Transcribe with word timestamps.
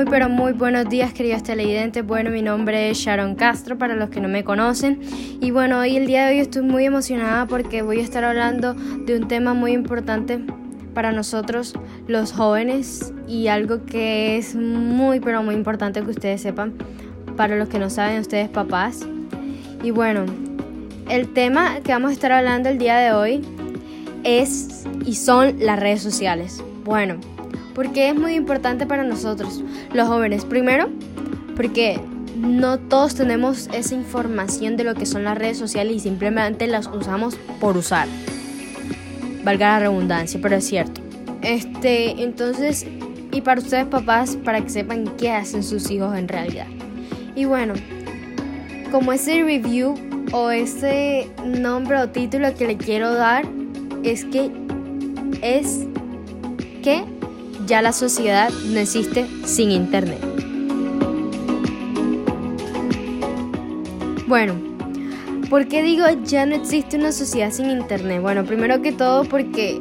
Muy 0.00 0.08
pero 0.08 0.30
muy 0.30 0.52
buenos 0.54 0.88
días 0.88 1.12
queridos 1.12 1.42
televidentes. 1.42 2.06
Bueno, 2.06 2.30
mi 2.30 2.40
nombre 2.40 2.88
es 2.88 2.96
Sharon 2.96 3.34
Castro 3.34 3.76
para 3.76 3.94
los 3.94 4.08
que 4.08 4.18
no 4.22 4.28
me 4.28 4.44
conocen. 4.44 4.98
Y 5.42 5.50
bueno, 5.50 5.78
hoy 5.80 5.94
el 5.98 6.06
día 6.06 6.24
de 6.24 6.32
hoy 6.32 6.40
estoy 6.40 6.62
muy 6.62 6.86
emocionada 6.86 7.46
porque 7.46 7.82
voy 7.82 8.00
a 8.00 8.02
estar 8.02 8.24
hablando 8.24 8.72
de 8.72 9.18
un 9.18 9.28
tema 9.28 9.52
muy 9.52 9.72
importante 9.72 10.40
para 10.94 11.12
nosotros 11.12 11.74
los 12.06 12.32
jóvenes 12.32 13.12
y 13.28 13.48
algo 13.48 13.84
que 13.84 14.38
es 14.38 14.54
muy 14.54 15.20
pero 15.20 15.42
muy 15.42 15.54
importante 15.54 16.00
que 16.00 16.08
ustedes 16.08 16.40
sepan 16.40 16.72
para 17.36 17.56
los 17.56 17.68
que 17.68 17.78
no 17.78 17.90
saben 17.90 18.20
ustedes 18.20 18.48
papás. 18.48 19.00
Y 19.82 19.90
bueno, 19.90 20.24
el 21.10 21.30
tema 21.34 21.80
que 21.84 21.92
vamos 21.92 22.08
a 22.08 22.14
estar 22.14 22.32
hablando 22.32 22.70
el 22.70 22.78
día 22.78 22.96
de 22.96 23.12
hoy 23.12 23.42
es 24.24 24.86
y 25.04 25.16
son 25.16 25.56
las 25.58 25.78
redes 25.78 26.00
sociales. 26.00 26.64
Bueno, 26.84 27.16
porque 27.74 28.08
es 28.08 28.14
muy 28.14 28.34
importante 28.34 28.86
para 28.86 29.04
nosotros, 29.04 29.62
los 29.92 30.08
jóvenes. 30.08 30.44
Primero, 30.44 30.88
porque 31.56 32.00
no 32.36 32.78
todos 32.78 33.14
tenemos 33.14 33.68
esa 33.72 33.94
información 33.94 34.76
de 34.76 34.84
lo 34.84 34.94
que 34.94 35.06
son 35.06 35.24
las 35.24 35.36
redes 35.36 35.58
sociales 35.58 35.96
y 35.96 36.00
simplemente 36.00 36.66
las 36.66 36.86
usamos 36.86 37.36
por 37.60 37.76
usar. 37.76 38.08
Valga 39.44 39.74
la 39.74 39.78
redundancia, 39.80 40.40
pero 40.42 40.56
es 40.56 40.66
cierto. 40.66 41.00
Este, 41.42 42.22
entonces, 42.22 42.86
y 43.32 43.40
para 43.40 43.60
ustedes 43.60 43.86
papás, 43.86 44.36
para 44.36 44.60
que 44.60 44.70
sepan 44.70 45.04
qué 45.16 45.30
hacen 45.30 45.62
sus 45.62 45.90
hijos 45.90 46.16
en 46.16 46.28
realidad. 46.28 46.66
Y 47.34 47.44
bueno, 47.44 47.74
como 48.90 49.12
ese 49.12 49.42
review 49.42 49.94
o 50.32 50.50
ese 50.50 51.28
nombre 51.44 51.98
o 51.98 52.08
título 52.08 52.54
que 52.54 52.66
le 52.66 52.76
quiero 52.76 53.14
dar 53.14 53.44
es 54.02 54.24
que 54.24 54.50
es 55.42 55.86
que 56.82 57.04
ya 57.70 57.82
la 57.82 57.92
sociedad 57.92 58.50
no 58.66 58.80
existe 58.80 59.28
sin 59.44 59.70
Internet. 59.70 60.18
Bueno, 64.26 64.54
¿por 65.48 65.68
qué 65.68 65.80
digo 65.84 66.04
ya 66.24 66.46
no 66.46 66.56
existe 66.56 66.96
una 66.96 67.12
sociedad 67.12 67.52
sin 67.52 67.70
Internet? 67.70 68.22
Bueno, 68.22 68.44
primero 68.44 68.82
que 68.82 68.90
todo 68.90 69.22
porque 69.22 69.80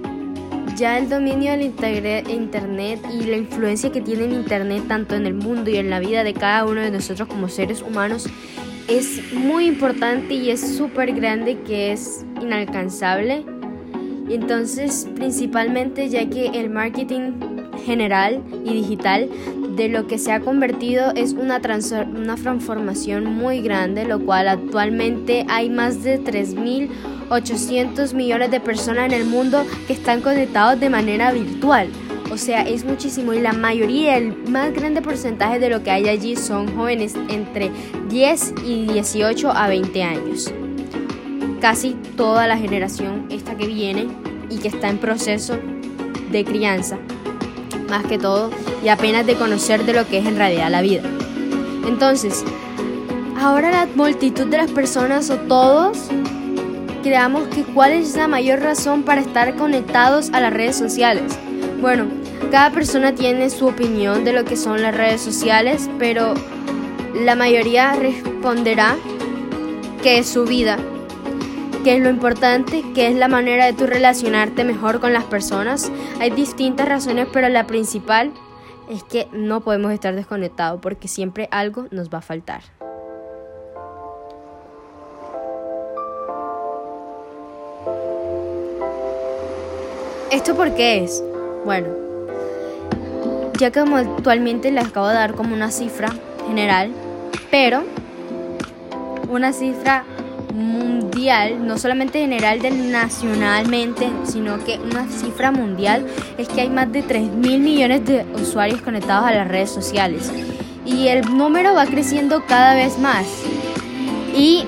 ya 0.77 0.99
el 0.99 1.09
dominio 1.09 1.49
del 1.49 1.63
Internet 1.63 3.03
y 3.11 3.23
la 3.23 3.37
influencia 3.37 3.91
que 3.91 4.01
tiene 4.01 4.25
Internet 4.25 4.83
tanto 4.87 5.15
en 5.15 5.25
el 5.25 5.33
mundo 5.33 5.71
y 5.71 5.77
en 5.77 5.89
la 5.89 5.99
vida 5.99 6.23
de 6.23 6.35
cada 6.35 6.65
uno 6.65 6.81
de 6.81 6.91
nosotros 6.91 7.27
como 7.27 7.49
seres 7.49 7.81
humanos 7.81 8.29
es 8.87 9.33
muy 9.33 9.65
importante 9.65 10.35
y 10.35 10.51
es 10.51 10.77
súper 10.77 11.11
grande 11.13 11.57
que 11.61 11.91
es 11.91 12.23
inalcanzable. 12.39 13.43
Y 14.29 14.35
entonces 14.35 15.07
principalmente 15.15 16.07
ya 16.07 16.29
que 16.29 16.49
el 16.49 16.69
marketing 16.69 17.58
general 17.89 18.43
y 18.63 18.73
digital 18.73 19.29
de 19.75 19.89
lo 19.89 20.05
que 20.05 20.19
se 20.19 20.31
ha 20.31 20.41
convertido 20.41 21.11
es 21.15 21.33
una, 21.33 21.59
una 22.15 22.35
transformación 22.35 23.25
muy 23.33 23.61
grande, 23.61 24.05
lo 24.05 24.19
cual 24.19 24.47
actualmente 24.47 25.45
hay 25.49 25.69
más 25.69 26.03
de 26.03 26.21
3.800 26.23 28.13
millones 28.13 28.51
de 28.51 28.59
personas 28.59 29.05
en 29.05 29.13
el 29.13 29.25
mundo 29.25 29.65
que 29.87 29.93
están 29.93 30.21
conectados 30.21 30.79
de 30.79 30.89
manera 30.91 31.31
virtual. 31.31 31.89
O 32.31 32.37
sea, 32.37 32.61
es 32.61 32.85
muchísimo 32.85 33.33
y 33.33 33.39
la 33.39 33.53
mayoría, 33.53 34.17
el 34.17 34.35
más 34.49 34.71
grande 34.71 35.01
porcentaje 35.01 35.57
de 35.57 35.69
lo 35.69 35.81
que 35.81 35.89
hay 35.89 36.09
allí 36.09 36.35
son 36.35 36.75
jóvenes 36.75 37.15
entre 37.27 37.71
10 38.09 38.53
y 38.67 38.85
18 38.85 39.49
a 39.49 39.67
20 39.67 40.03
años. 40.03 40.53
Casi 41.59 41.95
toda 42.15 42.45
la 42.45 42.57
generación 42.57 43.25
esta 43.31 43.55
que 43.55 43.65
viene 43.65 44.07
y 44.49 44.57
que 44.57 44.67
está 44.67 44.89
en 44.89 44.99
proceso 44.99 45.57
de 46.31 46.45
crianza 46.45 46.99
más 47.89 48.05
que 48.05 48.17
todo, 48.17 48.49
y 48.83 48.89
apenas 48.89 49.25
de 49.25 49.35
conocer 49.35 49.85
de 49.85 49.93
lo 49.93 50.07
que 50.07 50.19
es 50.19 50.25
en 50.25 50.37
realidad 50.37 50.69
la 50.69 50.81
vida. 50.81 51.01
Entonces, 51.87 52.43
ahora 53.39 53.71
la 53.71 53.87
multitud 53.95 54.47
de 54.47 54.57
las 54.57 54.71
personas 54.71 55.29
o 55.29 55.37
todos 55.37 55.97
creamos 57.03 57.47
que 57.47 57.63
cuál 57.63 57.93
es 57.93 58.15
la 58.15 58.27
mayor 58.27 58.59
razón 58.59 59.03
para 59.03 59.21
estar 59.21 59.55
conectados 59.55 60.29
a 60.33 60.39
las 60.39 60.53
redes 60.53 60.77
sociales. 60.77 61.23
Bueno, 61.81 62.05
cada 62.51 62.71
persona 62.71 63.15
tiene 63.15 63.49
su 63.49 63.67
opinión 63.67 64.23
de 64.23 64.33
lo 64.33 64.45
que 64.45 64.57
son 64.57 64.81
las 64.81 64.95
redes 64.95 65.21
sociales, 65.21 65.89
pero 65.97 66.33
la 67.15 67.35
mayoría 67.35 67.93
responderá 67.93 68.95
que 70.03 70.19
es 70.19 70.27
su 70.27 70.45
vida 70.45 70.77
qué 71.83 71.95
es 71.95 72.01
lo 72.01 72.09
importante, 72.09 72.83
qué 72.93 73.07
es 73.07 73.15
la 73.15 73.27
manera 73.27 73.65
de 73.65 73.73
tú 73.73 73.85
relacionarte 73.85 74.63
mejor 74.63 74.99
con 74.99 75.13
las 75.13 75.23
personas. 75.25 75.91
Hay 76.19 76.31
distintas 76.31 76.87
razones, 76.87 77.27
pero 77.31 77.49
la 77.49 77.67
principal 77.67 78.31
es 78.89 79.03
que 79.03 79.27
no 79.31 79.61
podemos 79.61 79.91
estar 79.91 80.15
desconectados 80.15 80.81
porque 80.81 81.07
siempre 81.07 81.47
algo 81.51 81.87
nos 81.91 82.09
va 82.09 82.19
a 82.19 82.21
faltar. 82.21 82.61
¿Esto 90.31 90.55
por 90.55 90.75
qué 90.75 91.03
es? 91.03 91.23
Bueno, 91.65 91.87
ya 93.57 93.71
que 93.71 93.79
actualmente 93.79 94.71
les 94.71 94.85
acabo 94.85 95.07
de 95.07 95.15
dar 95.15 95.33
como 95.33 95.55
una 95.55 95.71
cifra 95.71 96.09
general, 96.47 96.91
pero 97.49 97.83
una 99.27 99.53
cifra 99.53 100.03
mundial, 100.53 101.65
no 101.65 101.77
solamente 101.77 102.19
general 102.19 102.61
del 102.61 102.91
nacionalmente, 102.91 104.09
sino 104.23 104.63
que 104.63 104.79
una 104.79 105.07
cifra 105.07 105.51
mundial 105.51 106.05
es 106.37 106.47
que 106.47 106.61
hay 106.61 106.69
más 106.69 106.91
de 106.91 107.01
3 107.01 107.31
mil 107.33 107.59
millones 107.59 108.05
de 108.05 108.25
usuarios 108.35 108.81
conectados 108.81 109.25
a 109.25 109.31
las 109.31 109.47
redes 109.47 109.69
sociales. 109.69 110.31
Y 110.85 111.07
el 111.07 111.21
número 111.37 111.73
va 111.73 111.85
creciendo 111.85 112.45
cada 112.45 112.73
vez 112.73 112.97
más. 112.97 113.25
Y 114.35 114.63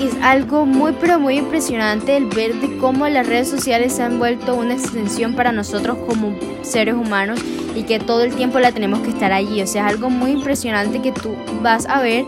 es 0.00 0.14
algo 0.22 0.66
muy 0.66 0.92
pero 1.00 1.18
muy 1.18 1.38
impresionante 1.38 2.16
el 2.16 2.26
ver 2.26 2.54
de 2.54 2.76
cómo 2.78 3.08
las 3.08 3.26
redes 3.26 3.48
sociales 3.48 3.94
se 3.94 4.02
han 4.02 4.18
vuelto 4.18 4.54
una 4.54 4.74
extensión 4.74 5.34
para 5.34 5.52
nosotros 5.52 5.96
como 6.06 6.34
seres 6.62 6.94
humanos 6.94 7.40
y 7.74 7.84
que 7.84 7.98
todo 7.98 8.22
el 8.22 8.34
tiempo 8.34 8.58
la 8.58 8.72
tenemos 8.72 9.00
que 9.00 9.10
estar 9.10 9.32
allí. 9.32 9.62
O 9.62 9.66
sea, 9.66 9.86
es 9.86 9.94
algo 9.94 10.10
muy 10.10 10.32
impresionante 10.32 11.00
que 11.00 11.12
tú 11.12 11.34
vas 11.62 11.86
a 11.86 12.02
ver 12.02 12.24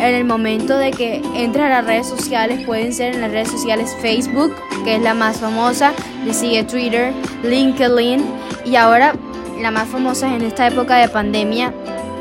en 0.00 0.14
el 0.14 0.24
momento 0.24 0.78
de 0.78 0.90
que 0.90 1.22
entras 1.34 1.66
a 1.66 1.68
las 1.68 1.84
redes 1.84 2.06
sociales, 2.08 2.64
pueden 2.64 2.92
ser 2.92 3.14
en 3.14 3.20
las 3.20 3.30
redes 3.30 3.50
sociales 3.50 3.94
Facebook, 4.00 4.54
que 4.84 4.96
es 4.96 5.02
la 5.02 5.12
más 5.12 5.38
famosa, 5.38 5.92
le 6.24 6.32
sigue 6.32 6.64
Twitter, 6.64 7.12
LinkedIn 7.42 8.24
y 8.64 8.76
ahora 8.76 9.14
la 9.60 9.70
más 9.70 9.88
famosa 9.88 10.34
en 10.34 10.42
esta 10.42 10.66
época 10.66 10.96
de 10.96 11.08
pandemia, 11.08 11.74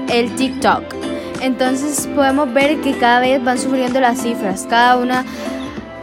el 0.10 0.36
TikTok. 0.36 0.84
Entonces 1.42 2.08
podemos 2.14 2.54
ver 2.54 2.82
que 2.82 2.98
cada 2.98 3.22
vez 3.22 3.42
van 3.42 3.58
subiendo 3.58 4.02
las 4.02 4.22
cifras, 4.22 4.68
cada 4.70 4.98
una, 4.98 5.26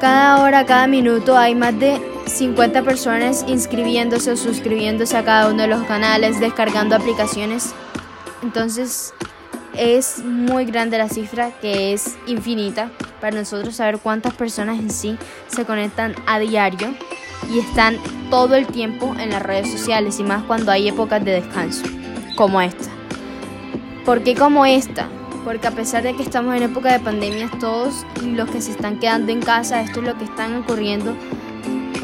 cada 0.01 0.43
hora, 0.43 0.65
cada 0.65 0.87
minuto 0.87 1.37
hay 1.37 1.55
más 1.55 1.79
de 1.79 2.01
50 2.27 2.83
personas 2.83 3.45
inscribiéndose 3.47 4.33
o 4.33 4.37
suscribiéndose 4.37 5.15
a 5.17 5.25
cada 5.25 5.51
uno 5.51 5.63
de 5.63 5.69
los 5.69 5.85
canales, 5.85 6.41
descargando 6.41 6.97
aplicaciones. 6.97 7.75
Entonces 8.43 9.13
es 9.79 10.25
muy 10.25 10.65
grande 10.65 10.99
la 10.99 11.09
cifra, 11.09 11.51
que 11.61 11.93
es 11.93 12.17
infinita, 12.27 12.91
para 13.21 13.37
nosotros 13.37 13.77
saber 13.77 13.99
cuántas 13.99 14.35
personas 14.35 14.79
en 14.79 14.91
sí 14.91 15.17
se 15.49 15.65
conectan 15.65 16.15
a 16.27 16.39
diario 16.39 16.95
y 17.51 17.59
están 17.59 17.97
todo 18.31 18.55
el 18.55 18.67
tiempo 18.67 19.15
en 19.19 19.31
las 19.31 19.43
redes 19.43 19.71
sociales 19.71 20.19
y 20.19 20.25
más 20.25 20.43
cuando 20.45 20.73
hay 20.73 20.89
épocas 20.89 21.25
de 21.25 21.33
descanso, 21.33 21.85
como 22.37 22.61
esta. 22.61 22.91
¿Por 24.05 24.23
qué 24.23 24.35
como 24.35 24.67
esta? 24.67 25.09
Porque 25.45 25.67
a 25.67 25.73
pesar 25.73 26.03
de 26.03 26.15
que 26.15 26.23
estamos 26.23 26.55
en 26.57 26.65
época 26.65 26.93
de 26.93 27.01
pandemia, 27.01 27.51
todos 27.61 28.05
los 28.23 28.51
que 28.51 28.61
se 28.61 28.73
están 28.73 28.99
quedando 28.99 29.33
en 29.33 29.41
casa, 29.41 29.81
esto 29.81 30.01
es 30.01 30.07
lo 30.07 30.19
que 30.19 30.25
están 30.25 30.57
ocurriendo 30.57 31.15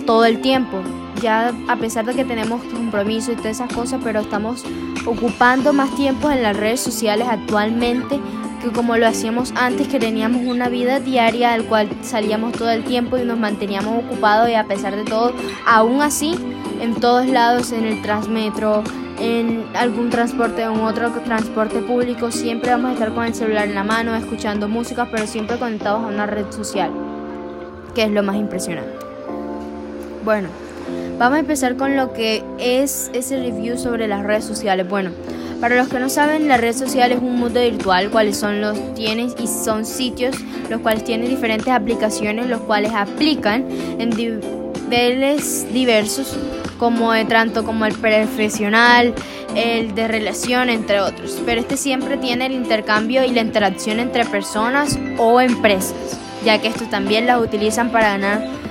todo 0.07 0.25
el 0.25 0.41
tiempo 0.41 0.83
ya 1.23 1.55
a 1.69 1.77
pesar 1.77 2.05
de 2.05 2.15
que 2.15 2.25
tenemos 2.25 2.63
compromiso 2.65 3.33
y 3.33 3.37
todas 3.37 3.53
esas 3.53 3.73
cosas, 3.73 4.01
pero 4.05 4.21
estamos 4.21 4.65
ocupando 5.07 5.73
más 5.73 5.95
tiempo 5.95 6.31
en 6.31 6.43
las 6.43 6.57
redes 6.57 6.81
sociales 6.81 7.27
actualmente 7.31 8.21
que 8.63 8.71
como 8.71 8.97
lo 8.97 9.07
hacíamos 9.07 9.53
antes, 9.57 9.89
que 9.89 9.99
teníamos 9.99 10.47
una 10.47 10.69
vida 10.69 11.01
diaria 11.01 11.53
al 11.53 11.65
cual 11.65 11.89
salíamos 12.03 12.53
todo 12.53 12.71
el 12.71 12.85
tiempo 12.85 13.19
y 13.19 13.25
nos 13.25 13.39
manteníamos 13.39 14.05
ocupados 14.05 14.49
y 14.49 14.55
a 14.55 14.65
pesar 14.65 14.95
de 14.95 15.05
todo, 15.05 15.33
aún 15.67 16.01
así, 16.01 16.39
en 16.81 16.95
todos 16.95 17.27
lados, 17.27 17.73
en 17.73 17.85
el 17.85 18.01
transmetro, 18.03 18.85
en 19.19 19.65
algún 19.75 20.11
transporte 20.11 20.67
o 20.67 20.73
en 20.73 20.81
otro 20.81 21.11
transporte 21.25 21.81
público, 21.81 22.31
siempre 22.31 22.71
vamos 22.71 22.91
a 22.91 22.95
estar 22.95 23.13
con 23.13 23.25
el 23.25 23.35
celular 23.35 23.67
en 23.67 23.75
la 23.75 23.85
mano, 23.85 24.15
escuchando 24.15 24.69
música, 24.69 25.09
pero 25.11 25.27
siempre 25.27 25.59
conectados 25.59 26.05
a 26.05 26.07
una 26.07 26.27
red 26.27 26.51
social, 26.51 26.93
que 27.97 28.05
es 28.05 28.11
lo 28.13 28.23
más 28.23 28.37
impresionante. 28.37 28.95
Bueno, 30.25 30.49
Vamos 31.23 31.37
a 31.37 31.39
empezar 31.39 31.77
con 31.77 31.95
lo 31.95 32.13
que 32.13 32.43
es 32.59 33.09
ese 33.15 33.37
review 33.37 33.79
sobre 33.79 34.09
las 34.09 34.25
redes 34.25 34.45
sociales. 34.45 34.89
Bueno, 34.89 35.13
para 35.61 35.77
los 35.77 35.87
que 35.87 36.01
no 36.01 36.09
saben, 36.09 36.49
la 36.49 36.57
red 36.57 36.75
social 36.75 37.13
es 37.13 37.21
un 37.21 37.37
mundo 37.37 37.61
virtual, 37.61 38.11
cuales 38.11 38.37
son 38.37 38.61
los 38.61 38.93
tienes 38.95 39.37
y 39.39 39.47
son 39.47 39.87
sitios 39.87 40.35
los 40.69 40.81
cuales 40.81 41.05
tienen 41.05 41.29
diferentes 41.29 41.69
aplicaciones, 41.69 42.49
los 42.49 42.61
cuales 42.63 42.91
aplican 42.93 43.65
en 44.01 44.11
niveles 44.11 45.73
diversos 45.73 46.37
como 46.77 47.13
de 47.13 47.25
tanto 47.25 47.63
como 47.63 47.87
el 47.87 47.95
profesional, 47.95 49.15
el 49.55 49.95
de 49.95 50.09
relación, 50.09 50.71
entre 50.71 50.99
otros. 50.99 51.41
Pero 51.47 51.61
este 51.61 51.77
siempre 51.77 52.17
tiene 52.17 52.47
el 52.47 52.53
intercambio 52.53 53.25
y 53.25 53.31
la 53.31 53.43
interacción 53.43 54.01
entre 54.01 54.25
personas 54.25 54.99
o 55.19 55.41
empresas, 55.41 56.19
ya 56.45 56.61
que 56.61 56.67
estos 56.67 56.91
también 56.91 57.27
las 57.27 57.41
utilizan 57.41 57.93
para 57.93 58.09
ganar 58.09 58.62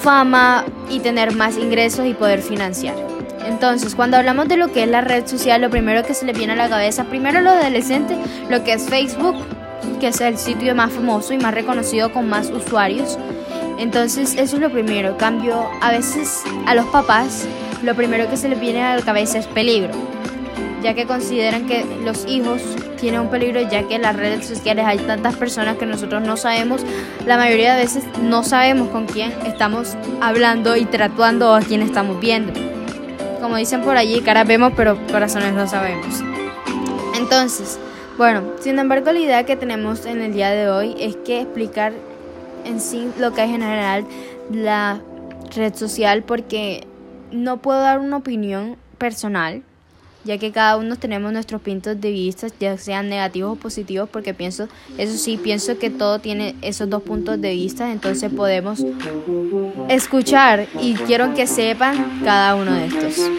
fama 0.00 0.64
y 0.90 1.00
tener 1.00 1.34
más 1.34 1.56
ingresos 1.56 2.06
y 2.06 2.14
poder 2.14 2.40
financiar. 2.42 2.94
Entonces, 3.46 3.94
cuando 3.94 4.16
hablamos 4.16 4.48
de 4.48 4.56
lo 4.56 4.72
que 4.72 4.82
es 4.82 4.88
la 4.88 5.00
red 5.00 5.26
social, 5.26 5.60
lo 5.60 5.70
primero 5.70 6.02
que 6.04 6.14
se 6.14 6.26
le 6.26 6.32
viene 6.32 6.52
a 6.52 6.56
la 6.56 6.68
cabeza, 6.68 7.04
primero 7.04 7.40
los 7.40 7.54
adolescentes, 7.54 8.18
lo 8.50 8.62
que 8.62 8.74
es 8.74 8.88
Facebook, 8.88 9.36
que 10.00 10.08
es 10.08 10.20
el 10.20 10.36
sitio 10.36 10.74
más 10.74 10.92
famoso 10.92 11.32
y 11.32 11.38
más 11.38 11.54
reconocido 11.54 12.12
con 12.12 12.28
más 12.28 12.50
usuarios. 12.50 13.18
Entonces, 13.78 14.34
eso 14.36 14.56
es 14.56 14.62
lo 14.62 14.70
primero. 14.70 15.16
Cambio, 15.16 15.68
a 15.80 15.90
veces 15.90 16.42
a 16.66 16.74
los 16.74 16.86
papás, 16.86 17.46
lo 17.82 17.94
primero 17.94 18.28
que 18.28 18.36
se 18.36 18.48
les 18.48 18.60
viene 18.60 18.82
a 18.82 18.96
la 18.96 19.02
cabeza 19.02 19.38
es 19.38 19.46
peligro, 19.46 19.92
ya 20.82 20.94
que 20.94 21.06
consideran 21.06 21.66
que 21.66 21.84
los 22.04 22.26
hijos 22.26 22.62
tienen 23.00 23.20
un 23.20 23.30
peligro, 23.30 23.60
ya 23.62 23.86
que 23.86 23.96
en 23.96 24.02
las 24.02 24.16
redes 24.16 24.46
sociales 24.46 24.84
hay 24.86 24.98
tantas 24.98 25.36
personas 25.36 25.76
que 25.76 25.86
nosotros 25.86 26.22
no 26.22 26.36
sabemos, 26.36 26.82
la 27.26 27.36
mayoría 27.36 27.74
de 27.74 27.82
veces 27.82 28.04
no 28.22 28.42
sabemos 28.42 28.88
con 28.88 29.06
quién 29.06 29.32
estamos 29.46 29.96
hablando, 30.20 30.76
interactuando 30.76 31.50
o 31.50 31.54
a 31.54 31.60
quién 31.60 31.82
estamos 31.82 32.20
viendo. 32.20 32.52
Como 33.40 33.56
dicen 33.56 33.82
por 33.82 33.96
allí, 33.96 34.20
caras 34.20 34.46
vemos, 34.46 34.72
pero 34.76 34.98
corazones 35.06 35.52
no 35.52 35.66
sabemos. 35.66 36.22
Entonces, 37.16 37.78
bueno, 38.16 38.42
sin 38.60 38.78
embargo, 38.78 39.12
la 39.12 39.20
idea 39.20 39.44
que 39.44 39.56
tenemos 39.56 40.06
en 40.06 40.20
el 40.22 40.32
día 40.32 40.50
de 40.50 40.68
hoy 40.68 40.94
es 40.98 41.16
que 41.16 41.42
explicar 41.42 41.92
en 42.64 42.80
sí 42.80 43.10
lo 43.18 43.32
que 43.32 43.44
es 43.44 43.50
en 43.50 43.62
general 43.62 44.04
la 44.52 45.00
red 45.54 45.74
social 45.74 46.22
porque 46.22 46.86
no 47.30 47.58
puedo 47.58 47.80
dar 47.80 47.98
una 47.98 48.16
opinión 48.16 48.76
personal, 48.98 49.62
ya 50.24 50.38
que 50.38 50.52
cada 50.52 50.76
uno 50.76 50.96
tenemos 50.96 51.32
nuestros 51.32 51.60
puntos 51.62 52.00
de 52.00 52.10
vista, 52.10 52.48
ya 52.58 52.76
sean 52.76 53.08
negativos 53.08 53.52
o 53.52 53.56
positivos, 53.56 54.08
porque 54.08 54.34
pienso, 54.34 54.68
eso 54.96 55.16
sí, 55.16 55.36
pienso 55.36 55.78
que 55.78 55.90
todo 55.90 56.18
tiene 56.18 56.54
esos 56.62 56.90
dos 56.90 57.02
puntos 57.02 57.40
de 57.40 57.52
vista, 57.52 57.90
entonces 57.90 58.32
podemos 58.32 58.84
escuchar 59.88 60.66
y 60.80 60.94
quiero 60.94 61.34
que 61.34 61.46
sepan 61.46 62.20
cada 62.24 62.54
uno 62.54 62.72
de 62.72 62.86
estos. 62.86 63.30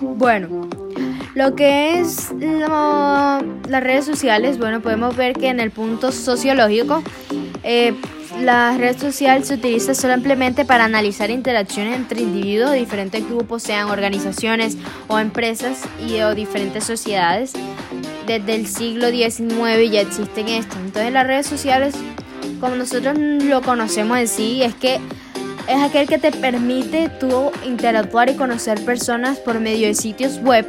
Bueno, 0.00 0.68
lo 1.34 1.54
que 1.54 2.00
es 2.00 2.30
las 2.38 3.82
redes 3.82 4.04
sociales, 4.04 4.58
bueno, 4.58 4.82
podemos 4.82 5.16
ver 5.16 5.32
que 5.32 5.48
en 5.48 5.60
el 5.60 5.70
punto 5.70 6.12
sociológico, 6.12 7.02
eh, 7.62 7.94
la 8.40 8.76
red 8.76 8.98
social 8.98 9.44
se 9.44 9.54
utiliza 9.54 9.94
solamente 9.94 10.64
para 10.64 10.84
analizar 10.84 11.30
interacciones 11.30 11.96
entre 11.96 12.22
individuos 12.22 12.72
diferentes 12.72 13.28
grupos, 13.28 13.62
sean 13.62 13.88
organizaciones 13.88 14.76
o 15.08 15.18
empresas 15.18 15.82
y 16.06 16.20
o 16.20 16.34
diferentes 16.34 16.84
sociedades. 16.84 17.52
Desde 18.26 18.54
el 18.54 18.66
siglo 18.66 19.08
XIX 19.10 19.90
ya 19.90 20.00
existen 20.00 20.48
esto. 20.48 20.76
Entonces 20.78 21.12
las 21.12 21.26
redes 21.26 21.46
sociales, 21.46 21.94
como 22.60 22.76
nosotros 22.76 23.18
lo 23.18 23.62
conocemos 23.62 24.18
en 24.18 24.28
sí, 24.28 24.62
es 24.62 24.74
que 24.74 25.00
es 25.68 25.82
aquel 25.82 26.08
que 26.08 26.18
te 26.18 26.32
permite 26.32 27.08
tú 27.20 27.50
interactuar 27.64 28.30
y 28.30 28.34
conocer 28.34 28.84
personas 28.84 29.38
por 29.38 29.60
medio 29.60 29.86
de 29.86 29.94
sitios 29.94 30.38
web 30.38 30.66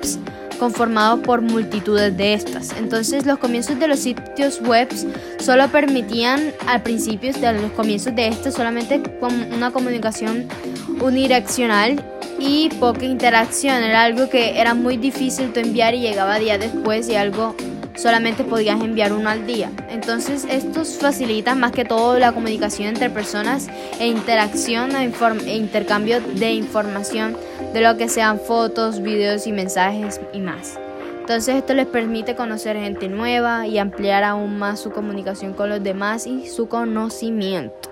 conformados 0.62 1.22
por 1.22 1.42
multitudes 1.42 2.16
de 2.16 2.36
estas. 2.36 2.72
Entonces 2.78 3.26
los 3.26 3.40
comienzos 3.40 3.80
de 3.80 3.88
los 3.88 3.98
sitios 3.98 4.62
web 4.62 4.88
solo 5.40 5.68
permitían 5.70 6.54
al 6.68 6.84
principio 6.84 7.34
de 7.34 7.54
los 7.54 7.72
comienzos 7.72 8.14
de 8.14 8.28
este 8.28 8.52
solamente 8.52 9.02
con 9.20 9.34
una 9.52 9.72
comunicación 9.72 10.48
unidireccional 11.02 12.00
y 12.38 12.70
poca 12.80 13.06
interacción. 13.06 13.82
Era 13.82 14.04
algo 14.04 14.30
que 14.30 14.62
era 14.62 14.76
muy 14.76 14.98
difícil 14.98 15.52
de 15.52 15.62
enviar 15.62 15.96
y 15.96 16.02
llegaba 16.02 16.38
días 16.38 16.60
después 16.60 17.10
y 17.10 17.16
algo 17.16 17.56
solamente 17.96 18.44
podías 18.44 18.82
enviar 18.82 19.14
uno 19.14 19.30
al 19.30 19.46
día. 19.46 19.72
Entonces 19.90 20.46
estos 20.50 20.98
facilitan 20.98 21.60
más 21.60 21.72
que 21.72 21.86
todo 21.86 22.18
la 22.20 22.32
comunicación 22.32 22.90
entre 22.90 23.10
personas 23.10 23.68
e 24.00 24.08
interacción 24.08 24.96
e, 24.96 25.12
e, 25.46 25.56
intercambio 25.56 26.22
de 26.22 26.52
información 26.52 27.36
de 27.74 27.82
lo 27.82 27.98
que 27.98 28.10
sean 28.10 28.40
fotos, 28.40 29.02
videos 29.02 29.48
y 29.48 29.52
mensajes 29.52 30.20
y 30.34 30.40
más. 30.40 30.80
Entonces 31.22 31.56
esto 31.56 31.74
les 31.74 31.88
permite 31.88 32.36
conocer 32.36 32.76
gente 32.78 33.08
nueva 33.08 33.68
y 33.68 33.78
ampliar 33.78 34.24
aún 34.24 34.58
más 34.58 34.80
su 34.80 34.92
comunicación 34.92 35.54
con 35.54 35.70
los 35.70 35.84
demás 35.84 36.28
y 36.28 36.48
su 36.48 36.68
conocimiento 36.68 37.90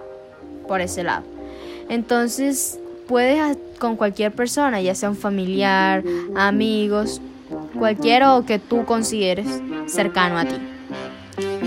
por 0.68 0.82
ese 0.82 1.04
lado. 1.04 1.24
Entonces 1.90 2.80
puedes 3.08 3.58
con 3.80 3.96
cualquier 3.96 4.32
persona, 4.32 4.82
ya 4.82 4.94
sea 4.94 5.10
un 5.10 5.16
familiar, 5.16 6.04
amigos, 6.36 7.22
cualquiera 7.78 8.36
o 8.36 8.46
que 8.46 8.60
tú 8.60 8.86
consideres 8.86 9.48
cercano 9.88 10.38
a 10.38 10.46
ti. 10.46 10.56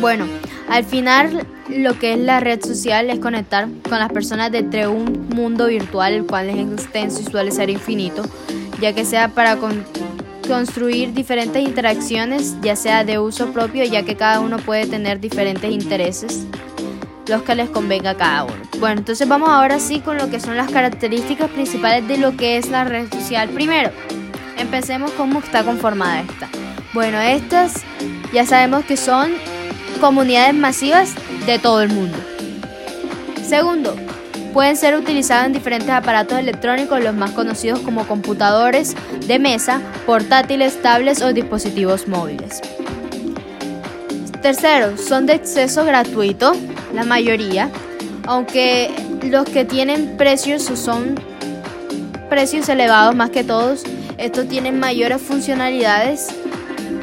Bueno, 0.00 0.26
al 0.68 0.84
final 0.84 1.46
lo 1.68 1.98
que 1.98 2.14
es 2.14 2.18
la 2.18 2.40
red 2.40 2.62
social 2.62 3.10
es 3.10 3.18
conectar 3.18 3.68
con 3.88 3.98
las 3.98 4.10
personas 4.10 4.50
de 4.50 4.86
un 4.88 5.28
mundo 5.28 5.66
virtual, 5.66 6.12
el 6.12 6.26
cual 6.26 6.50
es 6.50 6.58
extenso 6.58 7.22
y 7.22 7.30
suele 7.30 7.50
ser 7.50 7.70
infinito, 7.70 8.22
ya 8.80 8.94
que 8.94 9.04
sea 9.04 9.28
para 9.28 9.58
construir 10.46 11.12
diferentes 11.14 11.62
interacciones, 11.62 12.56
ya 12.62 12.74
sea 12.76 13.04
de 13.04 13.18
uso 13.18 13.52
propio, 13.52 13.84
ya 13.84 14.02
que 14.02 14.16
cada 14.16 14.40
uno 14.40 14.58
puede 14.58 14.86
tener 14.86 15.20
diferentes 15.20 15.70
intereses, 15.70 16.46
los 17.28 17.42
que 17.42 17.54
les 17.54 17.70
convenga 17.70 18.10
a 18.10 18.16
cada 18.16 18.44
uno. 18.44 18.56
Bueno, 18.80 18.98
entonces 18.98 19.28
vamos 19.28 19.48
ahora 19.48 19.78
sí 19.78 20.00
con 20.00 20.18
lo 20.18 20.28
que 20.28 20.40
son 20.40 20.56
las 20.56 20.70
características 20.70 21.48
principales 21.50 22.08
de 22.08 22.18
lo 22.18 22.36
que 22.36 22.56
es 22.56 22.68
la 22.68 22.84
red 22.84 23.08
social. 23.12 23.48
Primero, 23.50 23.90
Empecemos 24.62 25.10
cómo 25.12 25.40
está 25.40 25.64
conformada 25.64 26.20
esta. 26.20 26.48
Bueno, 26.94 27.20
estas 27.20 27.82
ya 28.32 28.46
sabemos 28.46 28.84
que 28.84 28.96
son 28.96 29.32
comunidades 30.00 30.54
masivas 30.54 31.14
de 31.46 31.58
todo 31.58 31.82
el 31.82 31.88
mundo. 31.88 32.16
Segundo, 33.44 33.96
pueden 34.52 34.76
ser 34.76 34.94
utilizadas 34.94 35.46
en 35.46 35.52
diferentes 35.52 35.90
aparatos 35.90 36.38
electrónicos, 36.38 37.02
los 37.02 37.12
más 37.12 37.32
conocidos 37.32 37.80
como 37.80 38.06
computadores 38.06 38.94
de 39.26 39.40
mesa, 39.40 39.80
portátiles, 40.06 40.80
tablets 40.80 41.22
o 41.22 41.32
dispositivos 41.32 42.06
móviles. 42.06 42.60
Tercero, 44.42 44.96
son 44.96 45.26
de 45.26 45.32
acceso 45.32 45.84
gratuito, 45.84 46.52
la 46.94 47.02
mayoría, 47.02 47.68
aunque 48.28 48.92
los 49.24 49.44
que 49.44 49.64
tienen 49.64 50.16
precios 50.16 50.62
son 50.62 51.16
precios 52.30 52.68
elevados 52.68 53.16
más 53.16 53.30
que 53.30 53.42
todos 53.42 53.82
estos 54.22 54.48
tienen 54.48 54.78
mayores 54.78 55.20
funcionalidades 55.20 56.28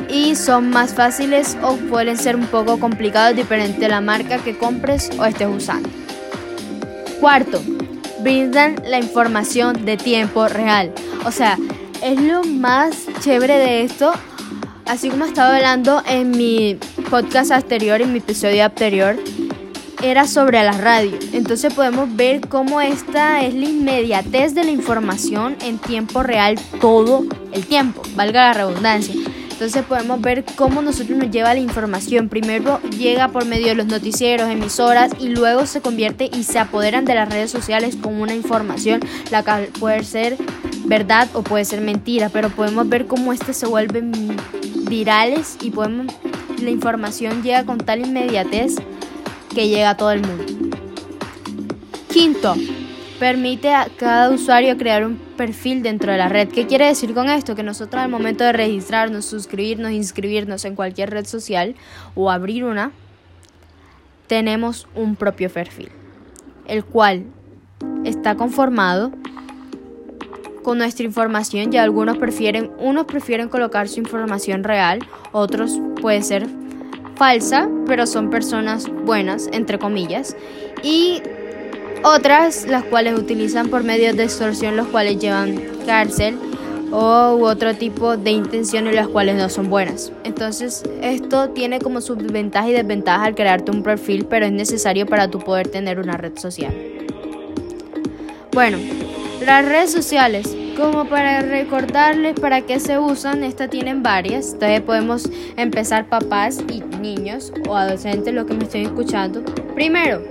y 0.10 0.36
son 0.36 0.70
más 0.70 0.94
fáciles 0.94 1.58
o 1.62 1.76
pueden 1.76 2.18
ser 2.18 2.38
un 2.38 2.48
poco 2.48 2.80
complicados 2.80 3.36
dependiendo 3.36 3.80
de 3.80 3.90
la 3.90 4.00
marca 4.00 4.38
que 4.38 4.58
compres 4.58 5.10
o 5.20 5.26
estés 5.26 5.50
usando. 5.50 5.90
Cuarto, 7.20 7.62
brindan 8.22 8.78
la 8.88 9.00
información 9.00 9.86
de 9.86 9.98
tiempo 9.98 10.48
real. 10.48 10.94
O 11.26 11.32
sea, 11.32 11.58
es 12.02 12.22
lo 12.22 12.44
más 12.46 12.96
chévere 13.20 13.58
de 13.58 13.84
esto. 13.84 14.14
Así 14.86 15.10
como 15.10 15.26
estaba 15.26 15.58
hablando 15.58 16.02
en 16.08 16.32
mi 16.32 16.80
podcast 17.10 17.52
anterior, 17.52 18.02
en 18.02 18.14
mi 18.14 18.20
episodio 18.20 18.64
anterior, 18.64 19.18
era 20.02 20.28
sobre 20.28 20.64
la 20.64 20.72
radio. 20.72 21.18
Entonces 21.34 21.74
podemos 21.74 22.16
ver 22.16 22.48
cómo 22.48 22.82
esta 22.82 23.44
es 23.44 23.54
la 23.54 23.66
inmediatez 23.66 24.54
de 24.54 24.64
la 24.64 24.72
información 24.72 25.56
en 25.62 25.78
tiempo 25.78 26.24
real 26.24 26.60
todo 26.80 27.26
el 27.52 27.66
tiempo, 27.66 28.02
valga 28.16 28.48
la 28.48 28.54
redundancia. 28.54 29.16
Entonces 29.52 29.84
podemos 29.84 30.22
ver 30.22 30.46
cómo 30.56 30.82
nosotros 30.82 31.18
nos 31.18 31.32
lleva 31.32 31.54
la 31.54 31.60
información. 31.60 32.30
Primero 32.30 32.80
llega 32.98 33.28
por 33.28 33.44
medio 33.44 33.68
de 33.68 33.76
los 33.76 33.88
noticieros, 33.88 34.50
emisoras 34.50 35.12
y 35.20 35.28
luego 35.28 35.66
se 35.66 35.82
convierte 35.82 36.30
y 36.34 36.44
se 36.44 36.60
apoderan 36.60 37.04
de 37.04 37.16
las 37.16 37.28
redes 37.28 37.52
sociales 37.52 37.98
con 37.98 38.22
una 38.22 38.34
información, 38.34 39.02
la 39.32 39.44
cual 39.44 39.68
puede 39.78 40.06
ser 40.06 40.38
verdad 40.86 41.28
o 41.34 41.42
puede 41.44 41.66
ser 41.66 41.82
mentira, 41.82 42.30
pero 42.30 42.50
podemos 42.50 42.88
ver 42.88 43.06
cómo 43.06 43.34
estas 43.34 43.58
se 43.58 43.66
vuelven 43.66 44.14
virales 44.88 45.58
y 45.62 45.72
podemos 45.72 46.08
la 46.62 46.70
información 46.70 47.44
llega 47.44 47.66
con 47.66 47.80
tal 47.80 48.00
inmediatez 48.06 48.76
que 49.54 49.68
llega 49.68 49.92
a 49.92 49.98
todo 49.98 50.12
el 50.12 50.22
mundo. 50.22 50.46
Quinto, 52.12 52.56
permite 53.20 53.74
a 53.74 53.88
cada 53.98 54.30
usuario 54.32 54.78
crear 54.78 55.06
un 55.06 55.18
perfil 55.38 55.84
dentro 55.84 56.12
de 56.12 56.18
la 56.18 56.30
red. 56.30 56.50
¿Qué 56.50 56.66
quiere 56.66 56.86
decir 56.86 57.14
con 57.14 57.30
esto? 57.30 57.56
Que 57.56 57.64
nosotros 57.64 58.02
al 58.02 58.10
momento 58.10 58.44
de 58.44 58.54
registrarnos, 58.54 59.26
suscribirnos, 59.26 59.92
inscribirnos 59.92 60.66
en 60.66 60.76
cualquier 60.76 61.12
red 61.12 61.26
social 61.26 61.76
o 62.16 62.32
abrir 62.32 62.64
una, 62.64 62.92
tenemos 64.28 64.88
un 64.96 65.16
propio 65.16 65.50
perfil, 65.50 65.90
el 66.68 66.86
cual 66.86 67.26
está 68.06 68.36
conformado 68.36 69.12
con 70.64 70.78
nuestra 70.78 71.06
información 71.06 71.74
y 71.74 71.78
algunos 71.78 72.18
prefieren, 72.18 72.72
unos 72.78 73.06
prefieren 73.06 73.50
colocar 73.50 73.88
su 73.88 74.00
información 74.00 74.64
real, 74.64 75.00
otros 75.32 75.80
puede 76.02 76.22
ser 76.22 76.48
falsa, 77.20 77.70
pero 77.86 78.08
son 78.08 78.30
personas 78.30 78.88
buenas, 79.06 79.50
entre 79.52 79.78
comillas. 79.78 80.36
Y 80.82 81.22
otras 82.04 82.66
las 82.66 82.86
cuales 82.86 83.20
utilizan 83.20 83.68
por 83.68 83.84
medio 83.84 84.14
de 84.14 84.24
extorsión, 84.24 84.78
los 84.78 84.88
cuales 84.88 85.20
llevan 85.20 85.62
cárcel 85.86 86.40
o 86.92 87.36
u 87.36 87.46
otro 87.46 87.76
tipo 87.76 88.18
de 88.18 88.32
intenciones 88.32 88.96
las 88.96 89.10
cuales 89.10 89.36
no 89.36 89.50
son 89.50 89.70
buenas. 89.70 90.12
Entonces, 90.24 90.84
esto 91.02 91.50
tiene 91.50 91.80
como 91.80 92.00
sus 92.00 92.18
ventajas 92.18 92.70
y 92.70 92.74
desventajas 92.74 93.28
al 93.28 93.36
crearte 93.36 93.70
un 93.70 93.84
perfil, 93.84 94.26
pero 94.26 94.46
es 94.46 94.54
necesario 94.54 95.06
para 95.06 95.30
tu 95.30 95.40
poder 95.40 95.68
tener 95.68 96.00
una 96.00 96.14
red 96.14 96.38
social. 96.38 96.74
Bueno, 98.54 98.78
las 99.46 99.66
redes 99.66 99.92
sociales, 99.92 100.56
como 100.80 101.06
para 101.06 101.42
recordarles 101.42 102.40
para 102.40 102.62
qué 102.62 102.80
se 102.80 102.98
usan, 102.98 103.44
estas 103.44 103.70
tienen 103.70 104.02
varias. 104.02 104.54
Entonces 104.54 104.82
podemos 104.82 105.30
empezar 105.58 106.08
papás 106.08 106.60
y 106.72 106.82
niños 106.98 107.52
o 107.68 107.76
adolescentes, 107.76 108.34
lo 108.34 108.46
que 108.46 108.54
me 108.54 108.64
estoy 108.64 108.84
escuchando. 108.84 109.44
Primero, 109.76 110.24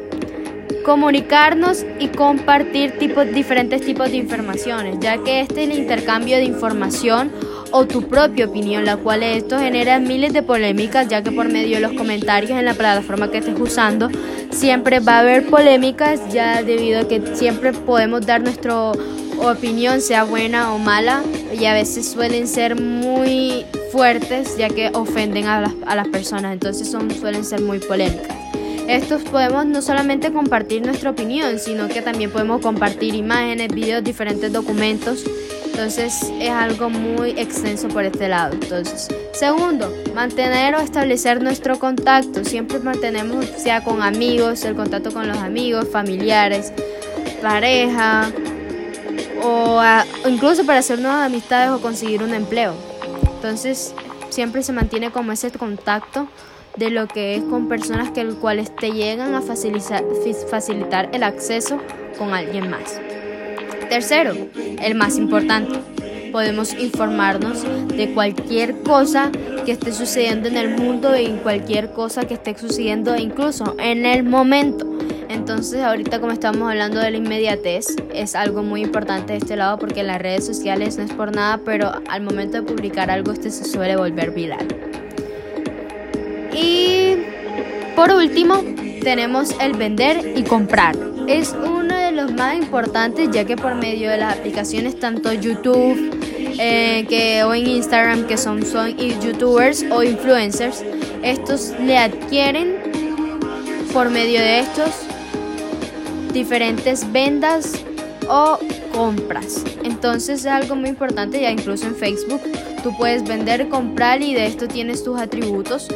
comunicarnos 0.85 1.85
y 2.01 2.09
compartir 2.09 2.99
tipos, 2.99 3.31
diferentes 3.33 3.83
tipos 3.83 4.11
de 4.11 4.17
informaciones, 4.17 4.97
ya 5.01 5.19
que 5.23 5.41
este 5.41 5.65
es 5.65 5.71
el 5.71 5.79
intercambio 5.79 6.37
de 6.39 6.45
información 6.45 7.31
o 7.71 7.87
tu 7.87 8.09
propia 8.09 8.47
opinión, 8.47 8.87
la 8.87 8.97
cual 8.97 9.23
esto 9.23 9.59
genera 9.59 9.99
miles 9.99 10.33
de 10.33 10.43
polémicas, 10.43 11.09
ya 11.09 11.23
que 11.23 11.31
por 11.31 11.49
medio 11.51 11.77
de 11.77 11.83
los 11.83 11.93
comentarios 11.93 12.53
en 12.53 12.65
la 12.65 12.73
plataforma 12.73 13.31
que 13.31 13.39
estés 13.39 13.61
usando, 13.61 14.09
siempre 14.51 15.01
va 15.01 15.17
a 15.17 15.21
haber 15.21 15.47
polémicas, 15.47 16.33
ya 16.33 16.63
debido 16.63 17.01
a 17.01 17.09
que 17.09 17.37
siempre 17.37 17.75
podemos 17.75 18.25
dar 18.25 18.41
nuestra 18.41 18.93
opinión, 19.41 20.01
sea 20.01 20.25
buena 20.25 20.75
o 20.75 20.79
mala, 20.79 21.23
y 21.59 21.65
a 21.65 21.73
veces 21.73 22.11
suelen 22.11 22.47
ser 22.47 22.81
muy 22.81 23.65
fuertes, 23.93 24.57
ya 24.57 24.69
que 24.69 24.91
ofenden 24.95 25.47
a 25.47 25.61
las, 25.61 25.73
a 25.87 25.95
las 25.97 26.09
personas, 26.09 26.53
entonces 26.53 26.91
son, 26.91 27.11
suelen 27.11 27.45
ser 27.45 27.61
muy 27.61 27.79
polémicas. 27.79 28.37
Estos 28.89 29.23
podemos 29.25 29.67
no 29.67 29.83
solamente 29.83 30.33
compartir 30.33 30.81
nuestra 30.81 31.11
opinión, 31.11 31.59
sino 31.59 31.89
que 31.89 32.01
también 32.01 32.31
podemos 32.31 32.63
compartir 32.63 33.15
imágenes, 33.15 33.69
videos, 33.69 34.03
diferentes 34.03 34.51
documentos. 34.51 35.25
Entonces 35.67 36.33
es 36.41 36.49
algo 36.49 36.89
muy 36.89 37.31
extenso 37.33 37.89
por 37.89 38.05
este 38.05 38.29
lado. 38.29 38.55
Entonces, 38.55 39.09
segundo, 39.35 39.95
mantener 40.15 40.75
o 40.75 40.81
establecer 40.81 41.43
nuestro 41.43 41.79
contacto. 41.79 42.47
Siempre 42.47 42.79
mantenemos, 42.79 43.45
sea 43.45 43.85
con 43.85 44.03
amigos, 44.03 44.65
el 44.65 44.75
contacto 44.75 45.13
con 45.13 45.29
los 45.29 45.37
amigos, 45.37 45.87
familiares, 45.93 46.73
pareja, 47.43 48.33
o, 49.43 49.81
incluso 50.29 50.65
para 50.65 50.79
hacer 50.79 50.99
nuevas 50.99 51.27
amistades 51.27 51.71
o 51.71 51.81
conseguir 51.81 52.23
un 52.23 52.35
empleo. 52.35 52.75
Entonces, 53.35 53.95
siempre 54.31 54.63
se 54.63 54.73
mantiene 54.73 55.11
como 55.11 55.33
ese 55.33 55.51
contacto 55.51 56.29
de 56.77 56.91
lo 56.91 57.09
que 57.09 57.35
es 57.35 57.43
con 57.43 57.69
personas 57.69 58.11
que 58.13 58.25
cuales 58.35 58.75
te 58.75 58.93
llegan 58.93 59.35
a 59.35 59.43
facilitar, 59.43 61.11
el 61.13 61.23
acceso 61.23 61.79
con 62.17 62.33
alguien 62.35 62.71
más. 62.71 63.01
Tercero, 63.89 64.35
el 64.55 64.95
más 64.95 65.17
importante, 65.17 65.79
podemos 66.31 66.75
informarnos 66.75 67.65
de 67.89 68.13
cualquier 68.13 68.83
cosa 68.83 69.31
que 69.65 69.73
esté 69.73 69.93
sucediendo 69.93 70.49
en 70.49 70.57
el 70.57 70.77
mundo 70.77 71.19
y 71.19 71.29
cualquier 71.43 71.93
cosa 71.93 72.27
que 72.27 72.35
esté 72.35 72.57
sucediendo 72.59 73.17
incluso 73.17 73.75
en 73.79 74.07
el 74.07 74.25
momento. 74.25 74.98
Entonces 75.29 75.83
ahorita 75.83 76.21
como 76.21 76.33
estamos 76.33 76.69
hablando 76.71 77.01
de 77.01 77.11
la 77.11 77.17
inmediatez, 77.19 77.97
es 78.15 78.35
algo 78.35 78.63
muy 78.63 78.83
importante 78.83 79.35
de 79.35 79.39
este 79.39 79.57
lado 79.57 79.79
porque 79.79 80.01
en 80.01 80.07
las 80.07 80.21
redes 80.21 80.47
sociales 80.47 80.97
no 80.97 81.05
es 81.05 81.13
por 81.13 81.35
nada, 81.35 81.61
pero 81.65 81.93
al 82.09 82.23
momento 82.23 82.57
de 82.57 82.63
publicar 82.63 83.11
algo 83.11 83.33
este 83.33 83.51
se 83.51 83.65
suele 83.65 83.97
volver 83.97 84.31
viral. 84.31 84.67
Y 86.53 87.17
por 87.95 88.11
último, 88.11 88.63
tenemos 89.03 89.55
el 89.61 89.75
vender 89.75 90.35
y 90.37 90.45
comprar. 90.45 90.97
Es 91.27 91.53
uno 91.53 91.97
de 91.97 92.13
los 92.13 92.33
más 92.33 92.57
importantes 92.57 93.29
ya 93.31 93.45
que 93.45 93.57
por 93.57 93.75
medio 93.75 94.11
de 94.11 94.19
las 94.19 94.39
aplicaciones 94.39 94.99
tanto 94.99 95.33
YouTube 95.33 96.19
eh, 96.59 97.05
que, 97.09 97.45
o 97.45 97.55
en 97.55 97.67
Instagram 97.67 98.27
que 98.27 98.39
son, 98.39 98.65
son 98.65 98.97
youtubers 98.97 99.85
o 99.91 100.03
influencers, 100.03 100.83
estos 101.23 101.75
le 101.81 101.99
adquieren 101.99 102.77
por 103.93 104.11
medio 104.11 104.41
de 104.41 104.61
estos 104.61 105.08
diferentes 106.33 107.11
vendas 107.13 107.73
o 108.29 108.59
compras. 108.93 109.65
Entonces 109.85 110.41
es 110.41 110.47
algo 110.47 110.77
muy 110.77 110.91
importante, 110.91 111.41
ya 111.41 111.51
incluso 111.51 111.87
en 111.87 111.95
Facebook 111.95 112.43
tú 112.83 112.97
puedes 112.97 113.25
vender, 113.25 113.69
comprar 113.69 114.23
y 114.23 114.35
de 114.35 114.47
esto 114.47 114.69
tienes 114.69 115.03
tus 115.03 115.19
atributos. 115.19 115.89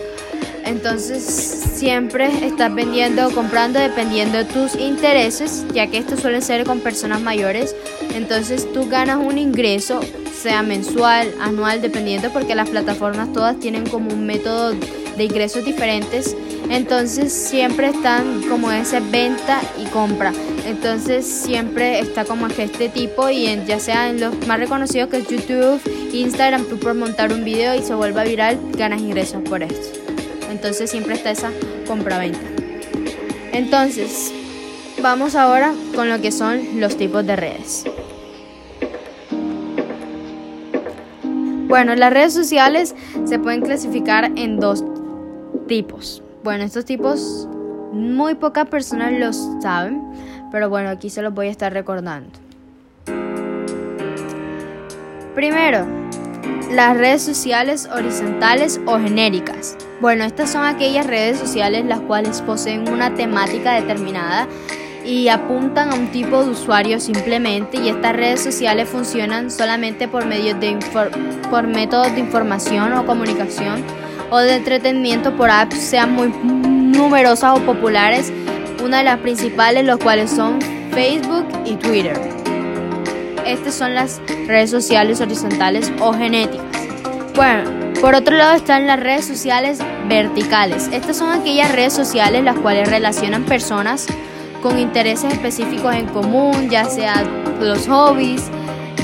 Entonces 0.64 1.22
siempre 1.22 2.46
estás 2.46 2.72
vendiendo 2.74 3.26
o 3.26 3.30
comprando 3.30 3.80
dependiendo 3.80 4.38
de 4.38 4.44
tus 4.44 4.76
intereses, 4.76 5.66
ya 5.74 5.88
que 5.88 5.98
esto 5.98 6.16
suele 6.16 6.40
ser 6.40 6.64
con 6.64 6.80
personas 6.80 7.20
mayores. 7.20 7.74
Entonces 8.14 8.72
tú 8.72 8.88
ganas 8.88 9.18
un 9.18 9.38
ingreso, 9.38 10.00
sea 10.40 10.62
mensual, 10.62 11.32
anual, 11.40 11.82
dependiendo 11.82 12.32
porque 12.32 12.54
las 12.54 12.68
plataformas 12.68 13.32
todas 13.32 13.58
tienen 13.58 13.86
como 13.86 14.12
un 14.12 14.24
método 14.24 14.72
de 15.16 15.24
ingresos 15.24 15.64
diferentes. 15.64 16.36
Entonces 16.70 17.32
siempre 17.32 17.88
están 17.88 18.42
como 18.48 18.70
esa 18.70 19.00
venta 19.00 19.60
y 19.78 19.86
compra. 19.86 20.32
Entonces 20.66 21.26
siempre 21.26 21.98
está 21.98 22.24
como 22.24 22.46
este 22.46 22.88
tipo 22.88 23.28
y 23.28 23.46
ya 23.66 23.78
sea 23.78 24.08
en 24.08 24.20
los 24.20 24.46
más 24.46 24.58
reconocidos 24.58 25.10
que 25.10 25.18
es 25.18 25.28
YouTube, 25.28 25.80
Instagram, 26.12 26.64
tú 26.64 26.78
por 26.78 26.94
montar 26.94 27.32
un 27.32 27.44
video 27.44 27.74
y 27.74 27.82
se 27.82 27.94
vuelva 27.94 28.24
viral, 28.24 28.58
ganas 28.76 29.00
ingresos 29.00 29.42
por 29.42 29.62
esto. 29.62 29.98
Entonces 30.50 30.90
siempre 30.90 31.14
está 31.14 31.30
esa 31.30 31.50
compra-venta. 31.86 32.40
Entonces, 33.52 34.32
vamos 35.02 35.34
ahora 35.34 35.74
con 35.94 36.08
lo 36.08 36.20
que 36.20 36.32
son 36.32 36.80
los 36.80 36.96
tipos 36.96 37.26
de 37.26 37.36
redes. 37.36 37.84
Bueno, 41.68 41.94
las 41.94 42.12
redes 42.12 42.34
sociales 42.34 42.94
se 43.24 43.38
pueden 43.38 43.62
clasificar 43.62 44.30
en 44.36 44.60
dos 44.60 44.84
tipos. 45.66 46.21
Bueno, 46.44 46.64
estos 46.64 46.84
tipos 46.84 47.48
muy 47.92 48.34
pocas 48.34 48.66
personas 48.66 49.12
los 49.12 49.36
saben, 49.62 50.02
pero 50.50 50.68
bueno, 50.68 50.88
aquí 50.88 51.08
se 51.08 51.22
los 51.22 51.32
voy 51.32 51.46
a 51.46 51.50
estar 51.52 51.72
recordando. 51.72 52.30
Primero, 55.36 55.86
las 56.72 56.96
redes 56.96 57.22
sociales 57.22 57.88
horizontales 57.94 58.80
o 58.86 58.98
genéricas. 58.98 59.76
Bueno, 60.00 60.24
estas 60.24 60.50
son 60.50 60.64
aquellas 60.64 61.06
redes 61.06 61.38
sociales 61.38 61.84
las 61.84 62.00
cuales 62.00 62.42
poseen 62.42 62.88
una 62.88 63.14
temática 63.14 63.74
determinada 63.74 64.48
y 65.04 65.28
apuntan 65.28 65.92
a 65.92 65.94
un 65.94 66.08
tipo 66.08 66.42
de 66.42 66.50
usuario 66.50 66.98
simplemente 66.98 67.76
y 67.76 67.88
estas 67.88 68.16
redes 68.16 68.42
sociales 68.42 68.88
funcionan 68.88 69.48
solamente 69.48 70.08
por 70.08 70.26
medios 70.26 70.58
de 70.58 70.76
por 71.50 71.68
métodos 71.68 72.12
de 72.14 72.18
información 72.18 72.92
o 72.94 73.06
comunicación 73.06 73.84
o 74.32 74.38
de 74.38 74.56
entretenimiento 74.56 75.36
por 75.36 75.50
apps 75.50 75.76
sean 75.78 76.12
muy 76.12 76.28
numerosas 76.28 77.58
o 77.58 77.60
populares, 77.66 78.32
una 78.82 78.98
de 78.98 79.04
las 79.04 79.18
principales 79.18 79.84
los 79.84 79.98
cuales 79.98 80.30
son 80.30 80.58
Facebook 80.90 81.46
y 81.66 81.76
Twitter. 81.76 82.18
Estas 83.44 83.74
son 83.74 83.94
las 83.94 84.22
redes 84.46 84.70
sociales 84.70 85.20
horizontales 85.20 85.92
o 86.00 86.14
genéticas. 86.14 86.64
Bueno, 87.34 87.70
por 88.00 88.14
otro 88.14 88.34
lado 88.34 88.54
están 88.54 88.86
las 88.86 88.98
redes 88.98 89.26
sociales 89.26 89.80
verticales. 90.08 90.88
Estas 90.92 91.18
son 91.18 91.38
aquellas 91.38 91.70
redes 91.70 91.92
sociales 91.92 92.42
las 92.42 92.56
cuales 92.56 92.88
relacionan 92.88 93.44
personas 93.44 94.06
con 94.62 94.78
intereses 94.78 95.30
específicos 95.30 95.94
en 95.94 96.06
común, 96.06 96.70
ya 96.70 96.86
sea 96.86 97.22
los 97.60 97.86
hobbies, 97.86 98.44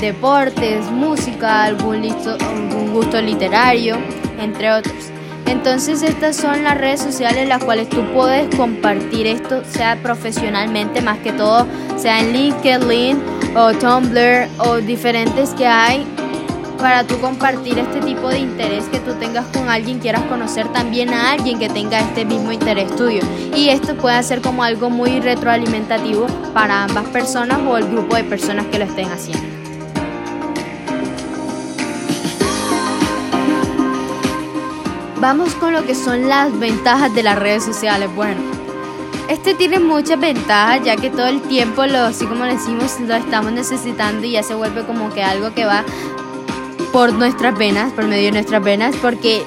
deportes, 0.01 0.89
música, 0.89 1.65
algún, 1.65 2.03
algún 2.03 2.93
gusto 2.93 3.21
literario, 3.21 3.95
entre 4.39 4.71
otros. 4.71 5.08
Entonces 5.49 6.03
estas 6.03 6.35
son 6.35 6.63
las 6.63 6.77
redes 6.77 7.01
sociales 7.01 7.41
en 7.41 7.49
las 7.49 7.63
cuales 7.63 7.89
tú 7.89 8.03
puedes 8.13 8.55
compartir 8.55 9.25
esto, 9.25 9.63
sea 9.65 9.99
profesionalmente 10.01 11.01
más 11.01 11.17
que 11.17 11.31
todo, 11.31 11.65
sea 11.97 12.19
en 12.19 12.33
LinkedIn 12.33 13.19
o 13.55 13.73
Tumblr 13.73 14.47
o 14.59 14.75
diferentes 14.77 15.49
que 15.55 15.65
hay 15.65 16.05
para 16.77 17.03
tú 17.03 17.19
compartir 17.19 17.79
este 17.79 17.99
tipo 17.99 18.29
de 18.29 18.37
interés 18.37 18.85
que 18.85 18.99
tú 18.99 19.13
tengas 19.15 19.45
con 19.47 19.67
alguien, 19.69 19.97
quieras 19.97 20.21
conocer 20.23 20.67
también 20.71 21.13
a 21.13 21.31
alguien 21.31 21.57
que 21.57 21.67
tenga 21.67 21.99
este 21.99 22.25
mismo 22.25 22.51
interés 22.51 22.95
tuyo. 22.95 23.21
Y 23.55 23.69
esto 23.69 23.95
puede 23.95 24.21
ser 24.21 24.41
como 24.41 24.63
algo 24.63 24.91
muy 24.91 25.19
retroalimentativo 25.19 26.27
para 26.53 26.83
ambas 26.83 27.07
personas 27.07 27.59
o 27.67 27.75
el 27.75 27.89
grupo 27.89 28.15
de 28.15 28.23
personas 28.23 28.67
que 28.67 28.77
lo 28.77 28.85
estén 28.85 29.11
haciendo. 29.11 29.58
Vamos 35.19 35.53
con 35.55 35.73
lo 35.73 35.83
que 35.85 35.95
son 35.95 36.29
las 36.29 36.57
ventajas 36.59 37.13
de 37.13 37.23
las 37.23 37.37
redes 37.37 37.63
sociales. 37.63 38.09
Bueno, 38.15 38.39
este 39.27 39.53
tiene 39.53 39.77
muchas 39.77 40.17
ventajas 40.17 40.81
ya 40.85 40.95
que 40.95 41.09
todo 41.09 41.27
el 41.27 41.41
tiempo, 41.41 41.85
lo, 41.85 41.99
así 41.99 42.25
como 42.25 42.45
decimos, 42.45 42.97
lo 43.01 43.15
estamos 43.15 43.51
necesitando 43.51 44.25
y 44.25 44.31
ya 44.31 44.43
se 44.43 44.55
vuelve 44.55 44.85
como 44.85 45.13
que 45.13 45.21
algo 45.21 45.53
que 45.53 45.65
va 45.65 45.83
por 46.93 47.11
nuestras 47.11 47.57
venas, 47.57 47.91
por 47.91 48.05
medio 48.05 48.27
de 48.27 48.31
nuestras 48.31 48.63
venas, 48.63 48.95
porque 49.01 49.43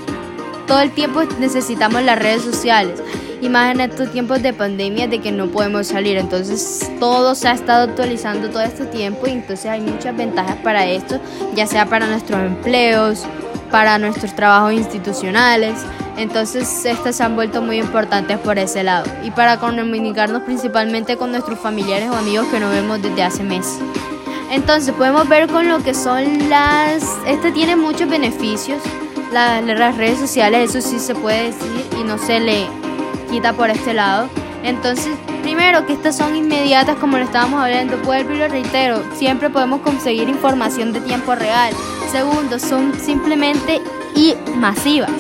todo 0.67 0.81
el 0.81 0.91
tiempo 0.91 1.23
necesitamos 1.41 2.03
las 2.03 2.19
redes 2.19 2.43
sociales 2.43 3.03
y 3.41 3.49
más 3.49 3.75
en 3.75 3.81
estos 3.81 4.13
tiempos 4.13 4.43
de 4.43 4.53
pandemia 4.53 5.09
de 5.09 5.21
que 5.21 5.33
no 5.33 5.47
podemos 5.47 5.87
salir. 5.87 6.19
Entonces 6.19 6.93
todo 7.01 7.35
se 7.35 7.49
ha 7.49 7.53
estado 7.53 7.91
actualizando 7.91 8.51
todo 8.51 8.61
este 8.61 8.85
tiempo 8.85 9.27
y 9.27 9.31
entonces 9.31 9.67
hay 9.67 9.81
muchas 9.81 10.15
ventajas 10.15 10.57
para 10.57 10.85
esto, 10.85 11.19
ya 11.55 11.67
sea 11.67 11.87
para 11.87 12.07
nuestros 12.07 12.41
empleos, 12.41 13.27
para 13.73 13.99
nuestros 13.99 14.37
trabajos 14.37 14.75
institucionales. 14.75 15.81
Entonces 16.17 16.85
estas 16.85 17.17
se 17.17 17.23
han 17.25 17.35
vuelto 17.35 17.63
muy 17.63 17.79
importantes 17.79 18.39
por 18.39 18.59
ese 18.59 18.85
lado 18.85 19.11
y 19.25 19.33
para 19.33 19.59
comunicarnos 19.59 20.43
principalmente 20.43 21.17
con 21.17 21.33
nuestros 21.33 21.59
familiares 21.59 22.11
o 22.11 22.15
amigos 22.15 22.47
que 22.49 22.61
no 22.61 22.69
vemos 22.69 23.03
desde 23.03 23.25
hace 23.25 23.43
meses. 23.43 23.81
Entonces 24.51 24.95
podemos 24.95 25.27
ver 25.29 25.49
con 25.49 25.67
lo 25.69 25.83
que 25.83 25.95
son 25.95 26.51
las... 26.51 27.03
Este 27.27 27.51
tiene 27.51 27.75
muchos 27.75 28.09
beneficios. 28.09 28.81
las 29.33 29.97
redes 29.97 30.19
sociales, 30.19 30.77
eso 30.77 30.87
sí 30.87 31.01
se 31.01 31.15
puede 31.15 31.45
decir 31.45 31.87
y 31.99 32.05
no 32.05 32.19
se 32.19 32.39
le 32.39 32.67
quita 33.31 33.55
por 33.55 33.71
este 33.71 33.95
lado. 33.95 34.29
Entonces, 34.63 35.13
primero 35.43 35.87
que 35.87 35.93
estas 35.93 36.17
son 36.17 36.37
inmediatas 36.37 36.97
como 36.97 37.19
lo 37.19 37.25
estábamos 37.25 37.63
hablando, 37.63 37.99
vuelvo 37.99 38.33
y 38.33 38.39
lo 38.39 38.49
reitero, 38.49 39.03
siempre 39.15 39.51
podemos 39.51 39.81
conseguir 39.81 40.29
información 40.29 40.93
de 40.93 41.01
tiempo 41.01 41.35
real. 41.35 41.73
Segundo, 42.11 42.59
son 42.59 42.95
simplemente 42.99 43.81
y 44.15 44.35
masivas. 44.57 45.11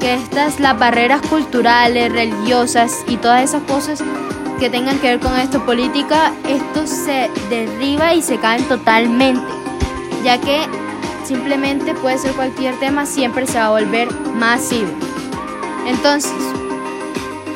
Que 0.00 0.14
estas, 0.14 0.60
las 0.60 0.78
barreras 0.78 1.20
culturales, 1.22 2.12
religiosas 2.12 3.04
y 3.08 3.16
todas 3.16 3.42
esas 3.42 3.62
cosas 3.62 4.02
que 4.58 4.70
tengan 4.70 4.98
que 4.98 5.08
ver 5.08 5.20
con 5.20 5.36
esto 5.38 5.64
política, 5.64 6.32
esto 6.48 6.86
se 6.86 7.30
derriba 7.50 8.14
y 8.14 8.22
se 8.22 8.38
caen 8.38 8.62
totalmente, 8.64 9.42
ya 10.22 10.38
que 10.38 10.60
simplemente 11.24 11.94
puede 11.94 12.18
ser 12.18 12.32
cualquier 12.32 12.78
tema, 12.78 13.06
siempre 13.06 13.46
se 13.46 13.58
va 13.58 13.66
a 13.66 13.70
volver 13.70 14.08
masivo. 14.34 14.90
Entonces, 15.86 16.32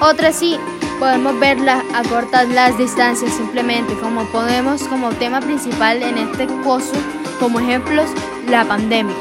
otra 0.01 0.33
sí, 0.33 0.59
podemos 0.99 1.39
verla 1.39 1.83
acortar 1.95 2.49
las 2.49 2.77
distancias 2.77 3.33
simplemente, 3.33 3.95
como 3.95 4.25
podemos 4.27 4.83
como 4.85 5.11
tema 5.11 5.41
principal 5.41 6.03
en 6.03 6.19
este 6.19 6.47
curso, 6.65 6.95
como 7.39 7.61
ejemplos, 7.61 8.11
la 8.49 8.65
pandemia. 8.65 9.15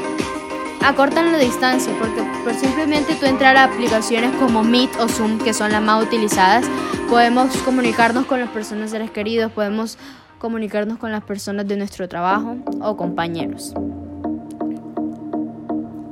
Acortan 0.84 1.32
la 1.32 1.38
distancia 1.38 1.92
porque 1.98 2.22
por 2.44 2.54
simplemente 2.54 3.14
tú 3.14 3.26
entrar 3.26 3.56
a 3.56 3.64
aplicaciones 3.64 4.34
como 4.36 4.62
Meet 4.62 4.90
o 5.00 5.08
Zoom, 5.08 5.38
que 5.38 5.52
son 5.52 5.72
las 5.72 5.82
más 5.82 6.04
utilizadas, 6.04 6.64
podemos 7.08 7.56
comunicarnos 7.58 8.26
con 8.26 8.40
las 8.40 8.50
personas 8.50 8.90
seres 8.90 9.10
queridos, 9.10 9.52
podemos 9.52 9.98
comunicarnos 10.38 10.98
con 10.98 11.10
las 11.10 11.24
personas 11.24 11.66
de 11.66 11.76
nuestro 11.76 12.08
trabajo 12.08 12.56
o 12.80 12.96
compañeros. 12.96 13.74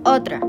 Otra, 0.05 0.41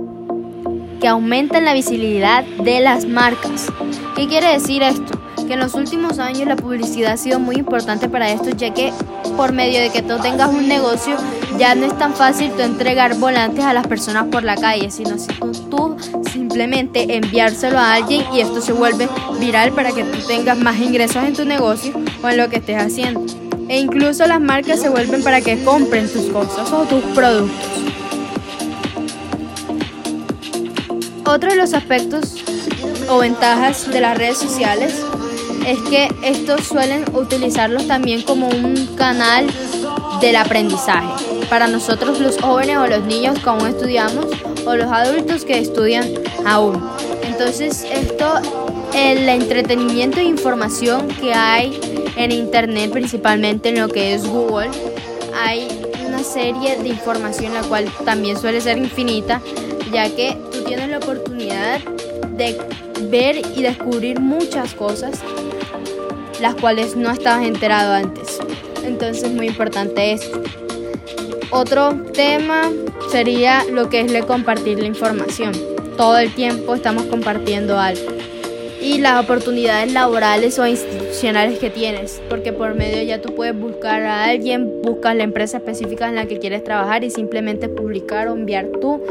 que 1.00 1.08
aumentan 1.08 1.66
la 1.66 1.74
visibilidad 1.74 2.44
de 2.44 2.80
las 2.80 3.06
marcas. 3.06 3.68
¿Qué 4.16 4.28
quiere 4.28 4.54
decir 4.54 4.84
esto? 4.84 5.20
Que 5.48 5.54
en 5.54 5.60
los 5.60 5.76
últimos 5.76 6.20
años 6.20 6.48
la 6.48 6.56
publicidad 6.56 7.14
ha 7.14 7.18
sido 7.18 7.40
muy 7.40 7.56
importante 7.56 8.10
para 8.10 8.30
esto, 8.30 8.50
ya 8.50 8.74
que 8.74 8.92
por 9.38 9.54
medio 9.54 9.80
de 9.80 9.92
que 9.92 10.02
tú 10.02 10.18
tengas 10.20 10.50
un 10.50 10.68
negocio, 10.68 11.16
ya 11.58 11.76
no 11.76 11.86
es 11.86 11.98
tan 11.98 12.14
fácil 12.14 12.52
tú 12.52 12.62
entregar 12.62 13.16
volantes 13.16 13.64
a 13.64 13.74
las 13.74 13.88
personas 13.88 14.26
por 14.26 14.44
la 14.44 14.56
calle, 14.56 14.92
sino 14.92 15.18
si 15.18 15.28
tú, 15.70 15.96
simplemente 16.32 17.16
enviárselo 17.16 17.78
a 17.78 17.94
alguien 17.94 18.26
y 18.34 18.42
esto 18.42 18.62
se 18.62 18.74
vuelve 18.74 19.08
viral 19.40 19.72
para 19.72 19.92
que 19.92 20.04
tú 20.04 20.18
tengas 20.28 20.58
más 20.58 20.78
ingresos 20.80 21.24
en 21.24 21.34
tu 21.34 21.46
negocio 21.46 21.94
o 22.22 22.30
en 22.30 22.38
lo 22.38 22.50
que 22.50 22.58
estés 22.58 22.78
haciendo. 22.78 23.26
E 23.70 23.80
incluso 23.80 24.26
las 24.26 24.42
marcas 24.42 24.82
se 24.82 24.90
vuelven 24.90 25.24
para 25.24 25.42
que 25.42 25.64
compren 25.64 26.12
tus 26.12 26.26
cosas 26.28 26.72
o 26.72 26.84
tus 26.84 27.04
productos. 27.14 27.88
Otro 31.28 31.50
de 31.50 31.58
los 31.58 31.74
aspectos 31.74 32.36
o 33.10 33.18
ventajas 33.18 33.92
de 33.92 34.00
las 34.00 34.18
redes 34.18 34.38
sociales 34.38 34.96
es 35.66 35.78
que 35.90 36.08
estos 36.24 36.62
suelen 36.62 37.04
utilizarlos 37.14 37.86
también 37.86 38.22
como 38.22 38.48
un 38.48 38.96
canal 38.96 39.46
del 40.22 40.38
aprendizaje. 40.38 41.10
Para 41.50 41.68
nosotros 41.68 42.22
los 42.22 42.40
jóvenes 42.40 42.78
o 42.78 42.88
los 42.88 43.04
niños 43.04 43.40
que 43.40 43.50
aún 43.50 43.68
estudiamos 43.68 44.26
o 44.66 44.76
los 44.78 44.90
adultos 44.90 45.44
que 45.44 45.60
estudian 45.60 46.06
aún. 46.46 46.82
Entonces 47.24 47.86
esto, 47.92 48.36
el 48.96 49.28
entretenimiento 49.28 50.22
e 50.22 50.24
información 50.24 51.10
que 51.10 51.34
hay 51.34 51.78
en 52.16 52.32
Internet, 52.32 52.92
principalmente 52.92 53.68
en 53.68 53.82
lo 53.82 53.90
que 53.90 54.14
es 54.14 54.26
Google, 54.26 54.72
hay 55.36 55.68
una 56.08 56.24
serie 56.24 56.78
de 56.78 56.88
información 56.88 57.54
la 57.54 57.64
cual 57.64 57.92
también 58.06 58.40
suele 58.40 58.62
ser 58.62 58.78
infinita 58.78 59.42
ya 59.92 60.10
que 60.10 60.38
tienes 60.68 60.90
la 60.90 60.98
oportunidad 60.98 61.80
de 62.32 62.58
ver 63.10 63.38
y 63.56 63.62
descubrir 63.62 64.20
muchas 64.20 64.74
cosas 64.74 65.22
las 66.42 66.56
cuales 66.56 66.96
no 66.96 67.10
estabas 67.10 67.48
enterado 67.48 67.94
antes. 67.94 68.38
Entonces 68.84 69.24
es 69.24 69.32
muy 69.32 69.48
importante 69.48 70.12
esto. 70.12 70.42
Otro 71.50 71.96
tema 72.14 72.70
sería 73.12 73.64
lo 73.72 73.90
que 73.90 74.02
es 74.02 74.12
le 74.12 74.22
compartir 74.24 74.80
la 74.80 74.86
información. 74.86 75.54
Todo 75.96 76.18
el 76.20 76.34
tiempo 76.34 76.76
estamos 76.76 77.04
compartiendo 77.04 77.80
algo. 77.80 78.12
Y 78.82 79.00
las 79.00 79.24
oportunidades 79.24 79.92
laborales 79.92 80.60
o 80.60 80.68
institucionales 80.68 81.58
que 81.58 81.70
tienes, 81.70 82.22
porque 82.30 82.54
por 82.54 82.76
medio 82.76 83.02
ya 83.02 83.22
tú 83.22 83.34
puedes 83.34 83.58
buscar 83.58 84.04
a 84.04 84.26
alguien, 84.26 84.82
buscas 84.84 85.16
la 85.16 85.24
empresa 85.24 85.58
específica 85.58 86.08
en 86.08 86.16
la 86.16 86.28
que 86.28 86.38
quieres 86.38 86.64
trabajar 86.64 87.04
y 87.04 87.10
simplemente 87.10 87.70
publicar 87.70 88.28
o 88.28 88.34
enviar 88.34 88.68
tú 88.80 89.02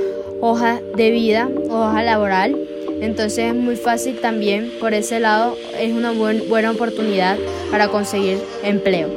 hoja 0.41 0.81
de 0.97 1.11
vida, 1.11 1.49
hoja 1.71 2.03
laboral. 2.03 2.57
Entonces 3.01 3.51
es 3.51 3.55
muy 3.55 3.77
fácil 3.77 4.19
también, 4.21 4.73
por 4.81 4.95
ese 4.95 5.21
lado, 5.21 5.57
es 5.79 5.93
una 5.93 6.13
buena 6.13 6.71
oportunidad 6.71 7.37
para 7.71 7.89
conseguir 7.89 8.39
empleo. 8.63 9.09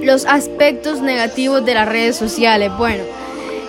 Los 0.00 0.24
aspectos 0.26 1.00
negativos 1.00 1.64
de 1.64 1.74
las 1.74 1.88
redes 1.88 2.16
sociales. 2.16 2.70
Bueno, 2.78 3.02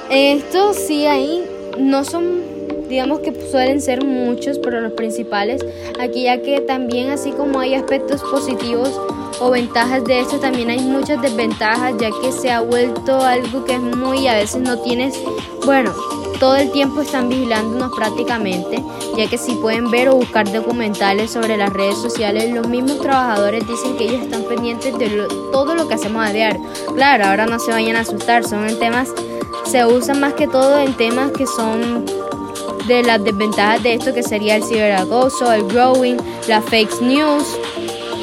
estos 0.09 0.75
sí 0.75 1.07
ahí 1.07 1.43
no 1.77 2.03
son, 2.05 2.41
digamos 2.87 3.19
que 3.19 3.33
suelen 3.49 3.81
ser 3.81 4.05
muchos, 4.05 4.59
pero 4.59 4.79
los 4.79 4.93
principales. 4.93 5.65
Aquí 5.99 6.23
ya 6.23 6.41
que 6.41 6.61
también 6.61 7.09
así 7.09 7.31
como 7.31 7.59
hay 7.59 7.73
aspectos 7.73 8.21
positivos, 8.21 8.97
o 9.41 9.49
ventajas 9.49 10.03
de 10.03 10.19
esto, 10.19 10.39
también 10.39 10.69
hay 10.69 10.79
muchas 10.79 11.21
desventajas 11.21 11.95
ya 11.99 12.09
que 12.21 12.31
se 12.31 12.51
ha 12.51 12.61
vuelto 12.61 13.19
algo 13.21 13.65
que 13.65 13.73
es 13.73 13.81
muy 13.81 14.27
a 14.27 14.35
veces 14.35 14.61
no 14.61 14.77
tienes, 14.77 15.19
bueno, 15.65 15.91
todo 16.39 16.55
el 16.55 16.71
tiempo 16.71 17.01
están 17.01 17.27
vigilándonos 17.27 17.91
prácticamente, 17.95 18.83
ya 19.17 19.27
que 19.27 19.37
si 19.37 19.53
pueden 19.55 19.89
ver 19.89 20.09
o 20.09 20.15
buscar 20.15 20.51
documentales 20.51 21.31
sobre 21.31 21.57
las 21.57 21.73
redes 21.73 21.97
sociales, 21.97 22.53
los 22.53 22.67
mismos 22.67 22.99
trabajadores 22.99 23.67
dicen 23.67 23.97
que 23.97 24.05
ellos 24.05 24.23
están 24.23 24.43
pendientes 24.43 24.97
de 24.97 25.27
todo 25.51 25.75
lo 25.75 25.87
que 25.87 25.95
hacemos 25.95 26.27
a 26.27 26.31
diario. 26.31 26.61
Claro, 26.95 27.25
ahora 27.25 27.45
no 27.47 27.59
se 27.59 27.71
vayan 27.71 27.95
a 27.95 28.01
asustar, 28.01 28.43
son 28.43 28.67
en 28.67 28.77
temas, 28.77 29.09
se 29.65 29.85
usan 29.85 30.19
más 30.19 30.33
que 30.33 30.47
todo 30.47 30.79
en 30.79 30.93
temas 30.93 31.31
que 31.31 31.47
son 31.47 32.05
de 32.87 33.03
las 33.03 33.23
desventajas 33.23 33.83
de 33.83 33.93
esto, 33.93 34.13
que 34.13 34.23
sería 34.23 34.55
el 34.55 34.63
ciberacoso, 34.63 35.51
el 35.51 35.63
growing, 35.67 36.17
la 36.47 36.61
fake 36.61 37.01
news, 37.01 37.45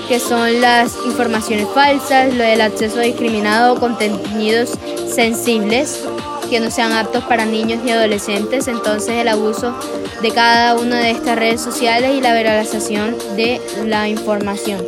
que 0.08 0.18
son 0.18 0.60
las 0.62 0.96
informaciones 1.04 1.68
falsas, 1.74 2.34
lo 2.34 2.42
del 2.42 2.62
acceso 2.62 3.00
discriminado 3.00 3.78
contenidos 3.78 4.70
sensibles 5.06 6.02
que 6.48 6.60
no 6.60 6.70
sean 6.70 6.92
aptos 6.92 7.24
para 7.24 7.44
niños 7.44 7.84
ni 7.84 7.90
adolescentes, 7.90 8.68
entonces 8.68 9.10
el 9.10 9.28
abuso 9.28 9.74
de 10.22 10.30
cada 10.30 10.76
una 10.76 10.98
de 10.98 11.10
estas 11.10 11.38
redes 11.38 11.60
sociales 11.60 12.12
y 12.16 12.22
la 12.22 12.32
verbalización 12.32 13.16
de 13.36 13.60
la 13.84 14.08
información. 14.08 14.84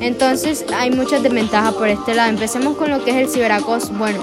Entonces 0.00 0.64
hay 0.74 0.90
muchas 0.90 1.22
desventajas 1.22 1.74
por 1.74 1.88
este 1.88 2.14
lado. 2.14 2.28
Empecemos 2.30 2.76
con 2.76 2.90
lo 2.90 3.02
que 3.02 3.12
es 3.12 3.16
el 3.16 3.28
ciberacoso. 3.28 3.92
Bueno, 3.94 4.18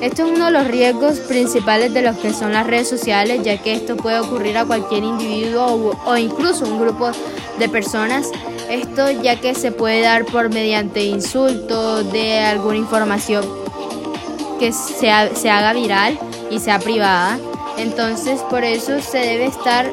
esto 0.00 0.24
es 0.24 0.32
uno 0.32 0.46
de 0.46 0.52
los 0.52 0.68
riesgos 0.68 1.18
principales 1.18 1.92
de 1.92 2.02
los 2.02 2.16
que 2.16 2.32
son 2.32 2.52
las 2.52 2.66
redes 2.66 2.88
sociales, 2.88 3.40
ya 3.42 3.60
que 3.60 3.74
esto 3.74 3.96
puede 3.96 4.20
ocurrir 4.20 4.56
a 4.56 4.64
cualquier 4.64 5.02
individuo 5.02 5.66
o, 5.66 6.10
o 6.10 6.16
incluso 6.16 6.64
un 6.64 6.80
grupo 6.80 7.10
de 7.58 7.68
personas 7.68 8.30
esto 8.70 9.10
ya 9.10 9.40
que 9.40 9.54
se 9.54 9.72
puede 9.72 10.02
dar 10.02 10.24
por 10.26 10.50
mediante 10.50 11.02
insultos 11.02 12.10
de 12.12 12.40
alguna 12.40 12.76
información 12.76 13.44
que 14.58 14.72
se, 14.72 15.10
se 15.34 15.50
haga 15.50 15.72
viral 15.72 16.18
y 16.50 16.58
sea 16.58 16.78
privada. 16.78 17.38
Entonces 17.78 18.40
por 18.50 18.64
eso 18.64 19.00
se 19.00 19.18
debe 19.18 19.46
estar 19.46 19.90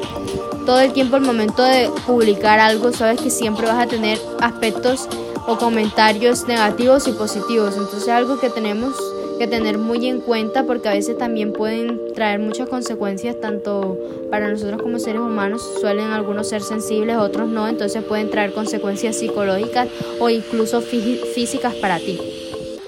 todo 0.66 0.80
el 0.80 0.92
tiempo 0.92 1.16
al 1.16 1.22
momento 1.22 1.62
de 1.62 1.88
publicar 2.06 2.58
algo, 2.58 2.92
sabes 2.92 3.20
que 3.20 3.30
siempre 3.30 3.66
vas 3.66 3.78
a 3.78 3.86
tener 3.86 4.20
aspectos 4.40 5.08
o 5.46 5.58
comentarios 5.58 6.46
negativos 6.46 7.06
y 7.08 7.12
positivos. 7.12 7.76
Entonces 7.76 8.08
algo 8.08 8.38
que 8.38 8.50
tenemos 8.50 8.94
que 9.38 9.46
tener 9.46 9.78
muy 9.78 10.06
en 10.06 10.20
cuenta 10.20 10.64
porque 10.64 10.88
a 10.88 10.92
veces 10.92 11.18
también 11.18 11.52
pueden 11.52 12.14
traer 12.14 12.40
muchas 12.40 12.68
consecuencias 12.68 13.38
tanto 13.40 13.98
para 14.30 14.48
nosotros 14.48 14.80
como 14.80 14.98
seres 14.98 15.20
humanos 15.20 15.62
suelen 15.80 16.06
algunos 16.06 16.48
ser 16.48 16.62
sensibles 16.62 17.18
otros 17.18 17.46
no 17.46 17.68
entonces 17.68 18.02
pueden 18.02 18.30
traer 18.30 18.54
consecuencias 18.54 19.16
psicológicas 19.16 19.88
o 20.20 20.30
incluso 20.30 20.80
físicas 20.80 21.74
para 21.74 21.98
ti 21.98 22.18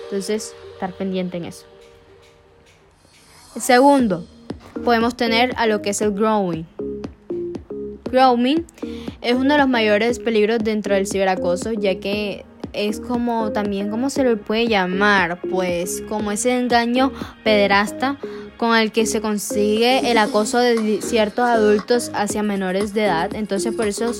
entonces 0.04 0.54
estar 0.72 0.94
pendiente 0.94 1.36
en 1.36 1.44
eso 1.44 1.66
segundo 3.60 4.24
podemos 4.78 5.16
tener 5.16 5.52
a 5.56 5.66
lo 5.66 5.82
que 5.82 5.90
es 5.90 6.00
el 6.00 6.12
growing. 6.12 6.66
Growing 8.10 8.64
es 9.20 9.34
uno 9.34 9.54
de 9.54 9.58
los 9.58 9.68
mayores 9.68 10.18
peligros 10.18 10.58
dentro 10.60 10.94
del 10.94 11.06
ciberacoso, 11.06 11.72
ya 11.72 11.96
que 11.96 12.44
es 12.72 13.00
como 13.00 13.52
también, 13.52 13.90
¿cómo 13.90 14.10
se 14.10 14.24
le 14.24 14.36
puede 14.36 14.66
llamar? 14.66 15.40
Pues 15.40 16.02
como 16.08 16.32
ese 16.32 16.58
engaño 16.58 17.12
pederasta 17.44 18.16
con 18.56 18.76
el 18.76 18.92
que 18.92 19.06
se 19.06 19.20
consigue 19.20 20.10
el 20.10 20.18
acoso 20.18 20.58
de 20.58 21.00
ciertos 21.00 21.44
adultos 21.44 22.10
hacia 22.14 22.42
menores 22.42 22.92
de 22.92 23.04
edad. 23.04 23.34
Entonces 23.34 23.74
por 23.74 23.86
eso 23.86 24.12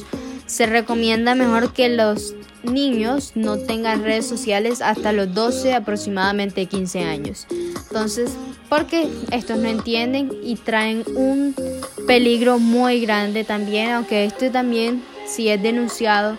se 0.46 0.66
recomienda 0.66 1.34
mejor 1.34 1.72
que 1.72 1.88
los 1.88 2.34
niños 2.62 3.32
no 3.34 3.58
tengan 3.58 4.02
redes 4.02 4.26
sociales 4.26 4.80
hasta 4.82 5.12
los 5.12 5.32
12 5.34 5.74
aproximadamente 5.74 6.66
15 6.66 7.00
años. 7.00 7.46
Entonces, 7.50 8.32
porque 8.68 9.08
estos 9.30 9.58
no 9.58 9.68
entienden 9.68 10.30
y 10.42 10.56
traen 10.56 11.04
un 11.14 11.54
peligro 12.06 12.58
muy 12.58 13.00
grande 13.00 13.44
también, 13.44 13.90
aunque 13.90 14.24
esto 14.24 14.50
también 14.50 15.02
si 15.26 15.48
es 15.48 15.62
denunciado 15.62 16.38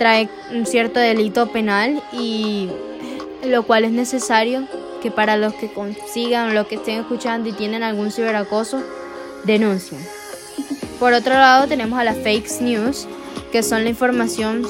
trae 0.00 0.30
un 0.50 0.64
cierto 0.64 0.98
delito 0.98 1.52
penal 1.52 2.02
y 2.10 2.70
lo 3.44 3.64
cual 3.64 3.84
es 3.84 3.90
necesario 3.90 4.66
que 5.02 5.10
para 5.10 5.36
los 5.36 5.52
que 5.52 5.70
consigan, 5.70 6.54
los 6.54 6.68
que 6.68 6.76
estén 6.76 7.00
escuchando 7.00 7.50
y 7.50 7.52
tienen 7.52 7.82
algún 7.82 8.10
ciberacoso, 8.10 8.82
denuncien. 9.44 10.00
Por 10.98 11.12
otro 11.12 11.34
lado 11.34 11.68
tenemos 11.68 11.98
a 11.98 12.04
las 12.04 12.16
fake 12.16 12.62
news, 12.62 13.06
que 13.52 13.62
son 13.62 13.84
la 13.84 13.90
información 13.90 14.66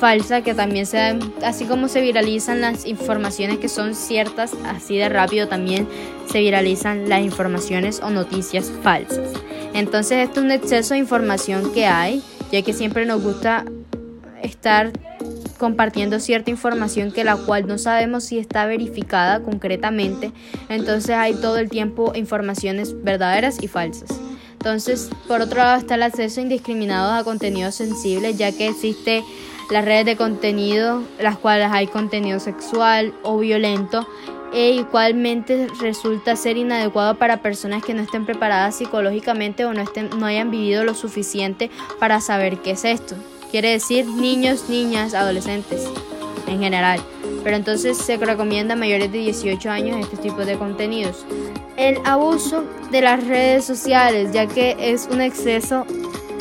falsa 0.00 0.40
que 0.40 0.54
también 0.54 0.86
se 0.86 1.18
así 1.44 1.66
como 1.66 1.88
se 1.88 2.00
viralizan 2.00 2.62
las 2.62 2.86
informaciones 2.86 3.58
que 3.58 3.68
son 3.68 3.94
ciertas, 3.94 4.52
así 4.64 4.96
de 4.96 5.10
rápido 5.10 5.46
también 5.46 5.86
se 6.32 6.40
viralizan 6.40 7.06
las 7.10 7.20
informaciones 7.20 8.00
o 8.02 8.08
noticias 8.08 8.72
falsas. 8.82 9.28
Entonces 9.74 10.26
esto 10.26 10.40
es 10.40 10.46
un 10.46 10.52
exceso 10.52 10.94
de 10.94 11.00
información 11.00 11.70
que 11.74 11.84
hay, 11.84 12.22
ya 12.50 12.62
que 12.62 12.72
siempre 12.72 13.04
nos 13.04 13.22
gusta 13.22 13.66
estar 14.42 14.92
compartiendo 15.58 16.20
cierta 16.20 16.50
información 16.50 17.12
que 17.12 17.24
la 17.24 17.36
cual 17.36 17.66
no 17.66 17.78
sabemos 17.78 18.24
si 18.24 18.38
está 18.38 18.66
verificada 18.66 19.40
concretamente. 19.42 20.32
Entonces 20.68 21.10
hay 21.10 21.34
todo 21.34 21.58
el 21.58 21.68
tiempo 21.68 22.12
informaciones 22.14 23.02
verdaderas 23.02 23.62
y 23.62 23.68
falsas. 23.68 24.10
Entonces, 24.52 25.10
por 25.26 25.40
otro 25.40 25.58
lado 25.58 25.78
está 25.78 25.94
el 25.94 26.02
acceso 26.02 26.40
indiscriminado 26.40 27.12
a 27.12 27.24
contenido 27.24 27.72
sensible, 27.72 28.34
ya 28.34 28.52
que 28.52 28.68
existe 28.68 29.24
las 29.70 29.84
redes 29.84 30.04
de 30.04 30.16
contenido, 30.16 31.02
las 31.18 31.38
cuales 31.38 31.68
hay 31.70 31.86
contenido 31.86 32.40
sexual 32.40 33.14
o 33.22 33.38
violento 33.38 34.06
e 34.52 34.72
igualmente 34.72 35.68
resulta 35.80 36.36
ser 36.36 36.56
inadecuado 36.56 37.16
para 37.16 37.40
personas 37.40 37.82
que 37.84 37.94
no 37.94 38.02
estén 38.02 38.26
preparadas 38.26 38.76
psicológicamente 38.76 39.64
o 39.64 39.72
no, 39.72 39.80
estén, 39.80 40.10
no 40.18 40.26
hayan 40.26 40.50
vivido 40.50 40.84
lo 40.84 40.94
suficiente 40.94 41.70
para 41.98 42.20
saber 42.20 42.58
qué 42.58 42.72
es 42.72 42.84
esto. 42.84 43.14
Quiere 43.50 43.70
decir 43.70 44.06
niños, 44.06 44.68
niñas, 44.68 45.14
adolescentes 45.14 45.84
en 46.46 46.60
general. 46.60 47.00
Pero 47.42 47.56
entonces 47.56 47.96
se 47.96 48.16
recomienda 48.16 48.74
a 48.74 48.76
mayores 48.76 49.10
de 49.10 49.18
18 49.18 49.70
años 49.70 49.98
este 50.00 50.16
tipo 50.16 50.44
de 50.44 50.56
contenidos. 50.56 51.24
El 51.76 51.98
abuso 52.04 52.64
de 52.90 53.00
las 53.00 53.26
redes 53.26 53.64
sociales, 53.64 54.32
ya 54.32 54.46
que 54.46 54.76
es 54.78 55.08
un 55.10 55.20
exceso 55.20 55.86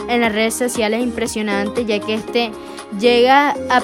en 0.09 0.21
las 0.21 0.33
redes 0.33 0.55
sociales 0.55 1.01
impresionante, 1.01 1.85
ya 1.85 1.99
que 1.99 2.15
este 2.15 2.51
llega 2.99 3.55
a 3.69 3.81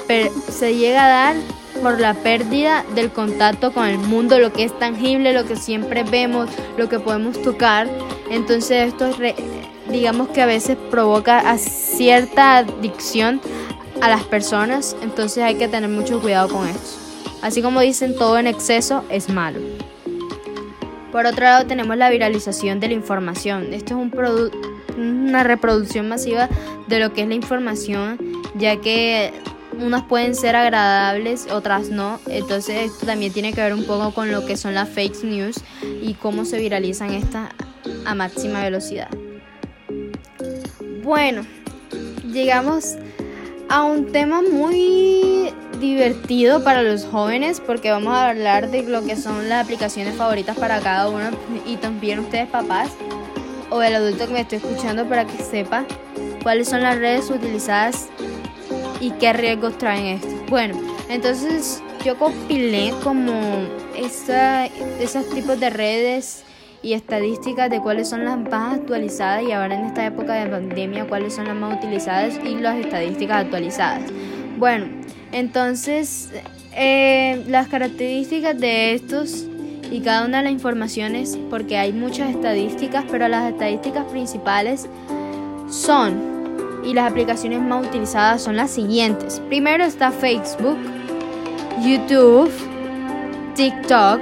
se 0.50 0.74
llega 0.74 1.06
a 1.06 1.08
dar 1.08 1.36
por 1.82 2.00
la 2.00 2.14
pérdida 2.14 2.84
del 2.94 3.10
contacto 3.10 3.72
con 3.72 3.86
el 3.86 3.98
mundo, 3.98 4.38
lo 4.38 4.52
que 4.52 4.64
es 4.64 4.78
tangible, 4.78 5.32
lo 5.32 5.44
que 5.44 5.56
siempre 5.56 6.04
vemos, 6.04 6.48
lo 6.76 6.88
que 6.88 6.98
podemos 6.98 7.40
tocar. 7.42 7.88
Entonces 8.30 8.88
esto 8.88 9.10
digamos 9.90 10.28
que 10.28 10.42
a 10.42 10.46
veces 10.46 10.76
provoca 10.90 11.50
a 11.50 11.58
cierta 11.58 12.58
adicción 12.58 13.40
a 14.00 14.08
las 14.08 14.24
personas, 14.24 14.96
entonces 15.02 15.42
hay 15.42 15.54
que 15.54 15.68
tener 15.68 15.88
mucho 15.88 16.20
cuidado 16.20 16.48
con 16.48 16.66
esto. 16.68 16.98
Así 17.42 17.62
como 17.62 17.80
dicen, 17.80 18.16
todo 18.16 18.38
en 18.38 18.46
exceso 18.46 19.04
es 19.08 19.28
malo. 19.28 19.60
Por 21.12 21.26
otro 21.26 21.44
lado 21.44 21.66
tenemos 21.66 21.96
la 21.96 22.10
viralización 22.10 22.80
de 22.80 22.88
la 22.88 22.94
información. 22.94 23.72
Esto 23.72 23.94
es 23.94 24.00
un 24.00 24.12
una 24.98 25.42
reproducción 25.42 26.08
masiva 26.08 26.48
de 26.88 27.00
lo 27.00 27.12
que 27.12 27.22
es 27.22 27.28
la 27.28 27.34
información, 27.34 28.18
ya 28.54 28.80
que 28.80 29.32
unas 29.78 30.02
pueden 30.04 30.34
ser 30.34 30.56
agradables, 30.56 31.46
otras 31.50 31.88
no. 31.90 32.18
Entonces 32.26 32.90
esto 32.90 33.06
también 33.06 33.32
tiene 33.32 33.52
que 33.52 33.60
ver 33.60 33.74
un 33.74 33.84
poco 33.84 34.12
con 34.12 34.30
lo 34.30 34.46
que 34.46 34.56
son 34.56 34.74
las 34.74 34.88
fake 34.88 35.24
news 35.24 35.56
y 36.02 36.14
cómo 36.14 36.44
se 36.44 36.58
viralizan 36.58 37.12
estas 37.12 37.50
a 38.04 38.14
máxima 38.14 38.62
velocidad. 38.62 39.08
Bueno, 41.06 41.42
llegamos 42.32 42.96
a 43.68 43.84
un 43.84 44.10
tema 44.10 44.42
muy 44.42 45.54
divertido 45.78 46.64
para 46.64 46.82
los 46.82 47.04
jóvenes 47.04 47.62
porque 47.64 47.92
vamos 47.92 48.12
a 48.12 48.30
hablar 48.30 48.72
de 48.72 48.82
lo 48.82 49.04
que 49.04 49.14
son 49.14 49.48
las 49.48 49.62
aplicaciones 49.62 50.16
favoritas 50.16 50.58
para 50.58 50.80
cada 50.80 51.08
uno 51.08 51.30
y 51.64 51.76
también 51.76 52.18
ustedes 52.18 52.48
papás 52.48 52.90
o 53.70 53.80
el 53.84 53.94
adulto 53.94 54.26
que 54.26 54.32
me 54.32 54.40
estoy 54.40 54.58
escuchando 54.58 55.08
para 55.08 55.24
que 55.24 55.40
sepa 55.44 55.84
cuáles 56.42 56.68
son 56.68 56.82
las 56.82 56.98
redes 56.98 57.30
utilizadas 57.30 58.08
y 59.00 59.12
qué 59.12 59.32
riesgos 59.32 59.78
traen 59.78 60.06
esto. 60.06 60.34
Bueno, 60.48 60.76
entonces 61.08 61.84
yo 62.04 62.18
compilé 62.18 62.92
como 63.04 63.32
esos 63.96 65.30
tipos 65.30 65.60
de 65.60 65.70
redes 65.70 66.45
y 66.86 66.94
estadísticas 66.94 67.68
de 67.68 67.80
cuáles 67.80 68.08
son 68.08 68.24
las 68.24 68.38
más 68.38 68.74
actualizadas 68.74 69.42
y 69.42 69.50
ahora 69.50 69.74
en 69.74 69.86
esta 69.86 70.06
época 70.06 70.34
de 70.34 70.46
pandemia 70.48 71.08
cuáles 71.08 71.34
son 71.34 71.46
las 71.46 71.56
más 71.56 71.76
utilizadas 71.76 72.38
y 72.44 72.54
las 72.54 72.76
estadísticas 72.76 73.38
actualizadas. 73.38 74.02
Bueno, 74.56 74.86
entonces 75.32 76.30
eh, 76.76 77.42
las 77.48 77.66
características 77.66 78.56
de 78.60 78.94
estos 78.94 79.46
y 79.90 80.00
cada 80.00 80.26
una 80.26 80.38
de 80.38 80.44
las 80.44 80.52
informaciones, 80.52 81.36
porque 81.50 81.76
hay 81.76 81.92
muchas 81.92 82.30
estadísticas, 82.30 83.04
pero 83.10 83.26
las 83.26 83.52
estadísticas 83.52 84.04
principales 84.04 84.88
son 85.68 86.82
y 86.84 86.94
las 86.94 87.10
aplicaciones 87.10 87.62
más 87.62 87.84
utilizadas 87.84 88.42
son 88.42 88.54
las 88.54 88.70
siguientes. 88.70 89.42
Primero 89.48 89.82
está 89.82 90.12
Facebook, 90.12 90.78
YouTube, 91.84 92.52
TikTok, 93.56 94.20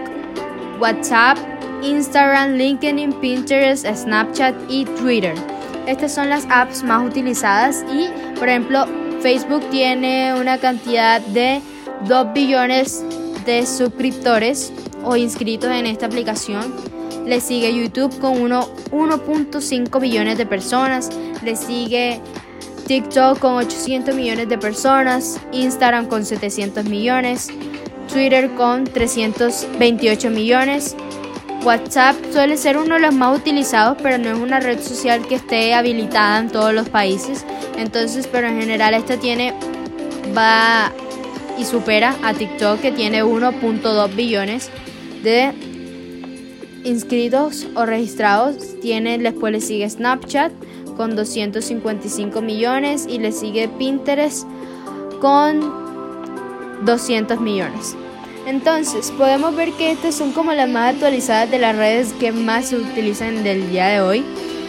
WhatsApp, 0.81 1.37
Instagram, 1.85 2.55
LinkedIn, 2.55 3.13
Pinterest, 3.21 3.87
Snapchat 3.87 4.55
y 4.69 4.85
Twitter. 4.85 5.35
Estas 5.87 6.15
son 6.15 6.31
las 6.31 6.47
apps 6.51 6.83
más 6.83 7.07
utilizadas 7.07 7.85
y, 7.93 8.09
por 8.39 8.49
ejemplo, 8.49 8.87
Facebook 9.21 9.63
tiene 9.71 10.35
una 10.35 10.59
cantidad 10.59 11.21
de 11.21 11.61
2 12.09 12.33
billones 12.33 13.05
de 13.45 13.67
suscriptores 13.67 14.73
o 15.05 15.17
inscritos 15.17 15.71
en 15.71 15.87
esta 15.87 16.07
aplicación. 16.07 16.75
Le 17.27 17.41
sigue 17.41 17.75
YouTube 17.75 18.19
con 18.19 18.35
1.5 18.35 20.01
billones 20.01 20.37
de 20.37 20.47
personas. 20.47 21.11
Le 21.43 21.57
sigue 21.57 22.21
TikTok 22.87 23.39
con 23.39 23.55
800 23.55 24.15
millones 24.15 24.49
de 24.49 24.59
personas. 24.59 25.41
Instagram 25.53 26.07
con 26.07 26.25
700 26.25 26.85
millones. 26.85 27.49
Twitter 28.13 28.51
con 28.57 28.85
328 28.85 30.31
millones. 30.31 30.95
WhatsApp 31.65 32.15
suele 32.31 32.59
ser 32.59 32.77
uno 32.77 32.97
de 32.97 33.01
los 33.01 33.15
más 33.15 33.39
utilizados, 33.39 33.97
pero 34.03 34.19
no 34.19 34.29
es 34.29 34.39
una 34.39 34.61
red 34.61 34.81
social 34.81 35.27
que 35.27 35.37
esté 35.37 35.73
habilitada 35.73 36.39
en 36.41 36.51
todos 36.51 36.75
los 36.75 36.89
países. 36.91 37.47
Entonces, 37.79 38.29
pero 38.31 38.49
en 38.49 38.61
general 38.61 38.93
esta 38.93 39.17
tiene 39.17 39.55
va 40.37 40.93
y 41.59 41.65
supera 41.65 42.17
a 42.23 42.35
TikTok 42.35 42.81
que 42.81 42.93
tiene 42.93 43.25
1.2 43.25 44.15
billones 44.15 44.71
de 45.23 45.53
inscritos 46.85 47.67
o 47.75 47.87
registrados. 47.87 48.79
Tiene, 48.81 49.17
después 49.17 49.53
le 49.53 49.61
sigue 49.61 49.89
Snapchat 49.89 50.53
con 50.97 51.17
255 51.17 52.43
millones 52.43 53.07
y 53.09 53.19
le 53.19 53.33
sigue 53.33 53.69
Pinterest 53.69 54.47
con 55.21 55.73
200 56.85 57.41
millones. 57.41 57.97
Entonces, 58.47 59.11
podemos 59.13 59.57
ver 59.57 59.73
que 59.73 59.91
estas 59.91 60.15
son 60.15 60.33
como 60.33 60.53
las 60.53 60.69
más 60.69 60.95
actualizadas 60.95 61.51
de 61.51 61.59
las 61.59 61.77
redes 61.77 62.13
que 62.13 62.31
más 62.33 62.67
se 62.67 62.77
utilizan 62.77 63.43
del 63.43 63.71
día 63.71 63.87
de 63.87 64.01
hoy. 64.01 64.25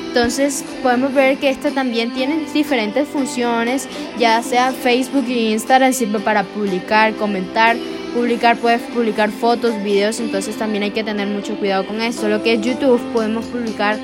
Entonces, 0.07 0.63
podemos 0.81 1.13
ver 1.13 1.37
que 1.37 1.49
esta 1.49 1.71
también 1.71 2.13
tiene 2.13 2.45
diferentes 2.53 3.05
funciones, 3.05 3.89
ya 4.17 4.41
sea 4.41 4.71
Facebook 4.71 5.25
e 5.27 5.51
Instagram 5.51 5.91
sirve 5.91 6.19
para 6.19 6.43
publicar, 6.43 7.13
comentar, 7.15 7.75
publicar, 8.13 8.55
puedes 8.55 8.81
publicar 8.81 9.29
fotos, 9.29 9.83
videos, 9.83 10.21
entonces 10.21 10.55
también 10.55 10.83
hay 10.83 10.91
que 10.91 11.03
tener 11.03 11.27
mucho 11.27 11.57
cuidado 11.57 11.85
con 11.85 11.99
esto. 12.01 12.29
Lo 12.29 12.41
que 12.41 12.53
es 12.53 12.61
YouTube, 12.61 13.01
podemos 13.11 13.43
publicar 13.47 13.99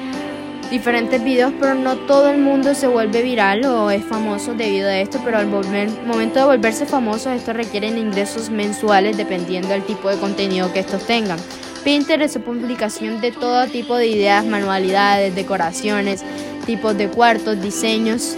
diferentes 0.71 1.21
videos, 1.23 1.53
pero 1.59 1.75
no 1.75 1.97
todo 1.97 2.31
el 2.31 2.39
mundo 2.39 2.73
se 2.73 2.87
vuelve 2.87 3.21
viral 3.21 3.63
o 3.65 3.91
es 3.91 4.03
famoso 4.03 4.53
debido 4.53 4.87
a 4.87 4.97
esto, 4.97 5.19
pero 5.23 5.37
al 5.37 5.47
momento 5.47 6.39
de 6.39 6.45
volverse 6.45 6.85
famosos 6.85 7.33
esto 7.33 7.51
requieren 7.53 7.97
ingresos 7.97 8.49
mensuales 8.49 9.17
dependiendo 9.17 9.67
del 9.67 9.83
tipo 9.83 10.09
de 10.09 10.17
contenido 10.17 10.71
que 10.71 10.79
estos 10.79 11.05
tengan. 11.05 11.37
Pinterest 11.83 12.37
es 12.37 12.41
publicación 12.41 13.21
de 13.21 13.31
todo 13.31 13.67
tipo 13.67 13.97
de 13.97 14.07
ideas, 14.07 14.45
manualidades, 14.45 15.35
decoraciones, 15.35 16.23
tipos 16.65 16.97
de 16.97 17.09
cuartos, 17.09 17.61
diseños. 17.61 18.35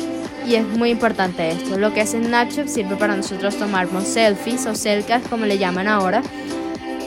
Y 0.48 0.56
es 0.56 0.66
muy 0.66 0.90
importante 0.90 1.52
esto. 1.52 1.78
Lo 1.78 1.94
que 1.94 2.02
es 2.02 2.12
Snapchat 2.12 2.68
sirve 2.68 2.96
para 2.96 3.16
nosotros 3.16 3.56
tomarnos 3.58 4.06
selfies 4.06 4.66
o 4.66 4.76
selfies 4.76 5.22
como 5.30 5.46
le 5.46 5.58
llaman 5.58 5.88
ahora. 5.88 6.22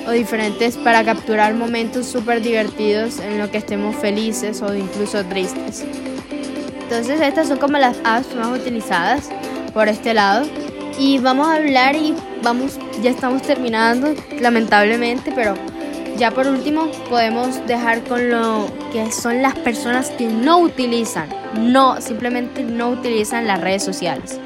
O 0.07 0.11
diferentes 0.13 0.77
para 0.77 1.05
capturar 1.05 1.55
momentos 1.55 2.07
súper 2.07 2.41
divertidos 2.41 3.19
en 3.19 3.39
lo 3.39 3.51
que 3.51 3.59
estemos 3.59 3.97
felices 3.97 4.63
o 4.63 4.75
incluso 4.75 5.25
tristes. 5.25 5.85
Entonces 6.83 7.21
estas 7.21 7.49
son 7.49 7.59
como 7.59 7.79
las 7.79 7.97
apps 8.05 8.35
más 8.37 8.57
utilizadas 8.59 9.29
por 9.75 9.89
este 9.89 10.15
lado. 10.15 10.47
Y 10.99 11.19
vamos 11.19 11.49
a 11.49 11.57
hablar 11.57 11.97
y 11.97 12.15
vamos, 12.43 12.79
ya 13.03 13.11
estamos 13.11 13.43
terminando, 13.43 14.15
lamentablemente, 14.41 15.33
pero 15.35 15.55
ya 16.17 16.31
por 16.31 16.47
último 16.47 16.91
podemos 17.11 17.67
dejar 17.67 18.03
con 18.05 18.31
lo 18.31 18.67
que 18.93 19.13
son 19.13 19.43
las 19.43 19.55
personas 19.57 20.11
que 20.11 20.27
no 20.27 20.61
utilizan, 20.61 21.29
no, 21.59 22.01
simplemente 22.01 22.63
no 22.63 22.91
utilizan 22.91 23.47
las 23.47 23.61
redes 23.61 23.85
sociales. 23.85 24.39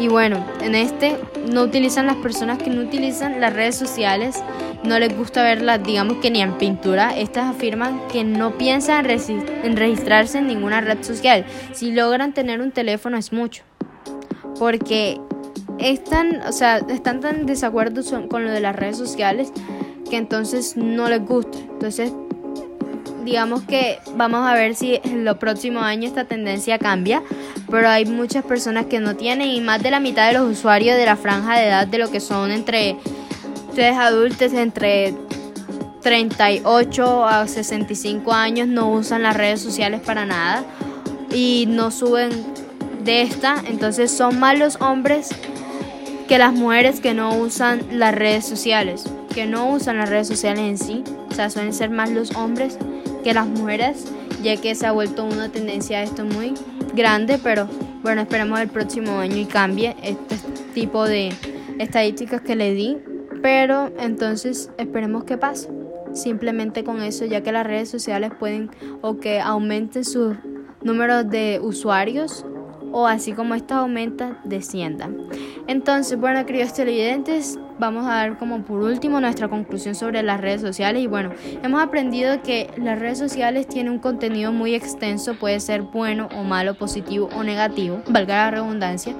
Y 0.00 0.08
bueno, 0.08 0.42
en 0.62 0.74
este 0.74 1.18
no 1.52 1.62
utilizan 1.62 2.06
las 2.06 2.16
personas 2.16 2.56
que 2.56 2.70
no 2.70 2.80
utilizan 2.80 3.38
las 3.38 3.52
redes 3.52 3.76
sociales, 3.76 4.42
no 4.82 4.98
les 4.98 5.14
gusta 5.14 5.42
verlas, 5.42 5.82
digamos 5.82 6.16
que 6.22 6.30
ni 6.30 6.40
en 6.40 6.56
pintura. 6.56 7.14
Estas 7.18 7.54
afirman 7.54 8.08
que 8.08 8.24
no 8.24 8.56
piensan 8.56 9.04
en 9.10 9.76
registrarse 9.76 10.38
en 10.38 10.46
ninguna 10.46 10.80
red 10.80 11.02
social. 11.02 11.44
Si 11.74 11.92
logran 11.92 12.32
tener 12.32 12.62
un 12.62 12.72
teléfono 12.72 13.18
es 13.18 13.30
mucho. 13.30 13.62
Porque 14.58 15.20
están, 15.78 16.40
o 16.48 16.52
sea, 16.52 16.78
están 16.78 17.20
tan 17.20 17.44
desacuerdo 17.44 18.02
con 18.28 18.46
lo 18.46 18.50
de 18.50 18.60
las 18.60 18.74
redes 18.74 18.96
sociales 18.96 19.52
que 20.08 20.16
entonces 20.16 20.78
no 20.78 21.10
les 21.10 21.22
gusta. 21.22 21.58
Entonces, 21.58 22.10
digamos 23.24 23.62
que 23.62 23.98
vamos 24.16 24.46
a 24.46 24.54
ver 24.54 24.74
si 24.74 24.98
en 25.04 25.24
los 25.24 25.36
próximos 25.36 25.82
años 25.82 26.06
esta 26.06 26.24
tendencia 26.24 26.78
cambia, 26.78 27.22
pero 27.70 27.88
hay 27.88 28.04
muchas 28.04 28.44
personas 28.44 28.86
que 28.86 29.00
no 29.00 29.16
tienen 29.16 29.48
y 29.48 29.60
más 29.60 29.82
de 29.82 29.90
la 29.90 30.00
mitad 30.00 30.26
de 30.28 30.38
los 30.38 30.50
usuarios 30.50 30.96
de 30.96 31.06
la 31.06 31.16
franja 31.16 31.56
de 31.58 31.68
edad 31.68 31.86
de 31.86 31.98
lo 31.98 32.10
que 32.10 32.20
son 32.20 32.50
entre 32.50 32.96
ustedes 33.68 33.96
adultos 33.96 34.52
entre 34.52 35.14
38 36.02 37.24
a 37.26 37.46
65 37.46 38.32
años 38.32 38.68
no 38.68 38.90
usan 38.90 39.22
las 39.22 39.36
redes 39.36 39.60
sociales 39.60 40.00
para 40.00 40.26
nada 40.26 40.64
y 41.32 41.66
no 41.68 41.90
suben 41.90 42.30
de 43.04 43.22
esta, 43.22 43.62
entonces 43.66 44.10
son 44.10 44.38
más 44.38 44.58
los 44.58 44.80
hombres 44.80 45.30
que 46.28 46.38
las 46.38 46.52
mujeres 46.52 47.00
que 47.00 47.14
no 47.14 47.36
usan 47.36 47.82
las 47.92 48.14
redes 48.14 48.44
sociales, 48.46 49.04
que 49.34 49.46
no 49.46 49.70
usan 49.70 49.98
las 49.98 50.08
redes 50.08 50.28
sociales 50.28 50.60
en 50.60 50.78
sí, 50.78 51.04
o 51.30 51.34
sea, 51.34 51.50
suelen 51.50 51.72
ser 51.72 51.90
más 51.90 52.10
los 52.10 52.34
hombres 52.36 52.78
que 53.24 53.34
las 53.34 53.46
mujeres, 53.46 54.06
ya 54.42 54.56
que 54.56 54.74
se 54.74 54.86
ha 54.86 54.92
vuelto 54.92 55.24
una 55.24 55.48
tendencia 55.48 55.98
a 55.98 56.02
esto 56.02 56.24
muy 56.24 56.54
grande, 56.92 57.38
pero 57.42 57.68
bueno, 58.02 58.22
esperemos 58.22 58.60
el 58.60 58.68
próximo 58.68 59.18
año 59.18 59.36
y 59.36 59.44
cambie 59.44 59.96
este 60.02 60.36
tipo 60.74 61.04
de 61.06 61.32
estadísticas 61.78 62.40
que 62.40 62.56
le 62.56 62.74
di, 62.74 62.98
pero 63.42 63.90
entonces 63.98 64.70
esperemos 64.78 65.24
que 65.24 65.36
pase. 65.38 65.68
Simplemente 66.12 66.82
con 66.82 67.02
eso, 67.02 67.24
ya 67.24 67.42
que 67.42 67.52
las 67.52 67.66
redes 67.66 67.88
sociales 67.88 68.32
pueden 68.38 68.70
o 69.00 69.18
que 69.18 69.40
aumenten 69.40 70.04
sus 70.04 70.36
números 70.82 71.28
de 71.30 71.60
usuarios 71.62 72.44
o 72.92 73.06
así 73.06 73.32
como 73.32 73.54
esta 73.54 73.76
aumenta, 73.76 74.40
descienda. 74.44 75.08
Entonces, 75.66 76.18
bueno, 76.18 76.44
queridos 76.46 76.74
televidentes, 76.74 77.58
vamos 77.80 78.06
a 78.06 78.10
dar 78.10 78.38
como 78.38 78.62
por 78.62 78.80
último 78.80 79.20
nuestra 79.20 79.48
conclusión 79.48 79.94
sobre 79.94 80.22
las 80.22 80.40
redes 80.40 80.60
sociales. 80.60 81.02
Y 81.02 81.06
bueno, 81.06 81.30
hemos 81.62 81.82
aprendido 81.82 82.42
que 82.42 82.70
las 82.76 82.98
redes 82.98 83.18
sociales 83.18 83.66
tienen 83.66 83.94
un 83.94 83.98
contenido 83.98 84.52
muy 84.52 84.74
extenso, 84.74 85.34
puede 85.34 85.58
ser 85.58 85.82
bueno 85.82 86.28
o 86.36 86.44
malo, 86.44 86.74
positivo 86.74 87.30
o 87.34 87.42
negativo, 87.42 88.02
valga 88.06 88.36
la 88.36 88.50
redundancia. 88.50 89.14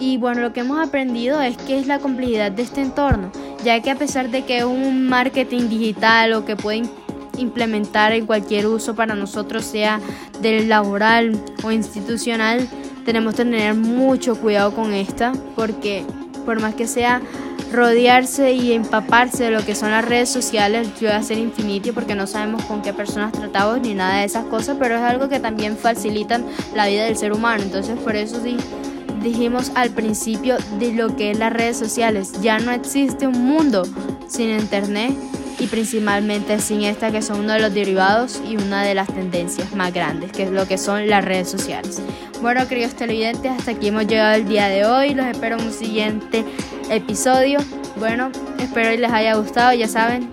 Y 0.00 0.16
bueno, 0.16 0.40
lo 0.40 0.52
que 0.52 0.60
hemos 0.60 0.84
aprendido 0.84 1.40
es 1.42 1.56
que 1.58 1.78
es 1.78 1.86
la 1.86 1.98
complejidad 1.98 2.50
de 2.50 2.62
este 2.62 2.80
entorno, 2.80 3.30
ya 3.62 3.80
que 3.80 3.90
a 3.90 3.96
pesar 3.96 4.30
de 4.30 4.44
que 4.44 4.64
un 4.64 5.06
marketing 5.06 5.68
digital 5.68 6.32
o 6.32 6.44
que 6.44 6.56
puede 6.56 6.82
implementar 7.36 8.12
en 8.12 8.26
cualquier 8.26 8.66
uso 8.66 8.94
para 8.94 9.14
nosotros, 9.14 9.64
sea 9.64 10.00
del 10.40 10.68
laboral 10.68 11.38
o 11.62 11.70
institucional, 11.70 12.66
tenemos 13.04 13.34
que 13.34 13.44
tener 13.44 13.74
mucho 13.74 14.34
cuidado 14.40 14.74
con 14.74 14.92
esta 14.92 15.32
porque 15.54 16.04
por 16.44 16.60
más 16.60 16.74
que 16.74 16.86
sea 16.86 17.20
rodearse 17.72 18.52
y 18.52 18.72
empaparse 18.72 19.44
de 19.44 19.50
lo 19.50 19.64
que 19.64 19.74
son 19.74 19.90
las 19.90 20.04
redes 20.04 20.28
sociales, 20.28 20.88
yo 21.00 21.08
voy 21.08 21.16
a 21.16 21.22
ser 21.22 21.38
infinito 21.38 21.92
porque 21.92 22.14
no 22.14 22.26
sabemos 22.26 22.64
con 22.64 22.82
qué 22.82 22.92
personas 22.92 23.32
tratamos 23.32 23.80
ni 23.80 23.94
nada 23.94 24.18
de 24.18 24.24
esas 24.24 24.46
cosas, 24.46 24.76
pero 24.78 24.96
es 24.96 25.02
algo 25.02 25.28
que 25.28 25.40
también 25.40 25.76
facilitan 25.76 26.44
la 26.74 26.86
vida 26.86 27.04
del 27.04 27.16
ser 27.16 27.32
humano. 27.32 27.62
Entonces 27.62 27.98
por 27.98 28.16
eso 28.16 28.40
dijimos 29.22 29.72
al 29.74 29.90
principio 29.90 30.56
de 30.78 30.92
lo 30.92 31.14
que 31.16 31.30
es 31.32 31.38
las 31.38 31.52
redes 31.52 31.76
sociales. 31.76 32.32
Ya 32.40 32.58
no 32.58 32.72
existe 32.72 33.26
un 33.26 33.44
mundo 33.44 33.82
sin 34.28 34.50
internet 34.50 35.14
y 35.60 35.66
principalmente 35.66 36.60
sin 36.60 36.82
esta 36.82 37.10
que 37.10 37.20
son 37.20 37.40
uno 37.40 37.54
de 37.54 37.60
los 37.60 37.74
derivados 37.74 38.40
y 38.48 38.56
una 38.56 38.82
de 38.82 38.94
las 38.94 39.08
tendencias 39.08 39.74
más 39.74 39.92
grandes, 39.92 40.32
que 40.32 40.44
es 40.44 40.50
lo 40.50 40.66
que 40.66 40.78
son 40.78 41.08
las 41.08 41.24
redes 41.24 41.48
sociales. 41.48 42.00
Bueno, 42.40 42.68
queridos 42.68 42.94
televidentes, 42.94 43.50
hasta 43.50 43.72
aquí 43.72 43.88
hemos 43.88 44.06
llegado 44.06 44.36
el 44.36 44.46
día 44.46 44.68
de 44.68 44.86
hoy. 44.86 45.14
Los 45.14 45.26
espero 45.26 45.58
en 45.58 45.66
un 45.66 45.72
siguiente 45.72 46.44
episodio. 46.90 47.58
Bueno, 47.96 48.30
espero 48.58 48.90
les 48.90 49.10
haya 49.10 49.34
gustado, 49.34 49.72
ya 49.72 49.88
saben. 49.88 50.30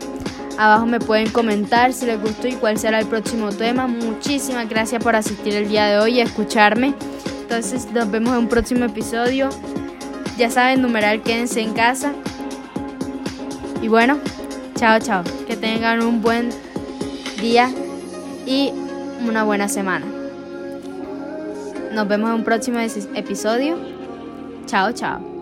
Abajo 0.58 0.86
me 0.86 1.00
pueden 1.00 1.30
comentar 1.32 1.91
si 1.91 2.06
les 2.06 2.22
gustó 2.22 2.48
y 2.48 2.54
cuál 2.54 2.78
será 2.78 3.00
el 3.00 3.08
próximo 3.08 3.50
tema. 3.50 3.88
Muchísimas 3.88 4.70
gracias 4.70 5.04
por 5.04 5.15
asistir 5.15 5.54
el 5.56 5.68
día 5.68 5.88
de 5.88 5.98
hoy 5.98 6.18
y 6.18 6.22
escucharme. 6.22 6.94
Entonces 7.41 7.91
nos 7.91 8.10
vemos 8.10 8.34
en 8.34 8.39
un 8.39 8.48
próximo 8.48 8.86
episodio. 8.86 9.50
Ya 10.38 10.50
saben, 10.50 10.82
numeral, 10.82 11.22
quédense 11.24 11.62
en 11.62 11.74
casa. 11.74 12.13
Y 13.82 13.88
bueno, 13.88 14.20
Chao, 14.76 15.00
chao. 15.00 15.24
Que 15.48 15.56
tengan 15.56 16.02
un 16.02 16.22
buen 16.22 16.50
día 17.41 17.72
y 18.46 18.74
una 19.26 19.44
buena 19.44 19.70
semana. 19.70 20.06
Nos 21.94 22.08
vemos 22.08 22.30
en 22.30 22.36
un 22.36 22.44
próximo 22.44 22.80
episodio. 22.80 23.78
Chao, 24.65 24.91
chao. 24.91 25.35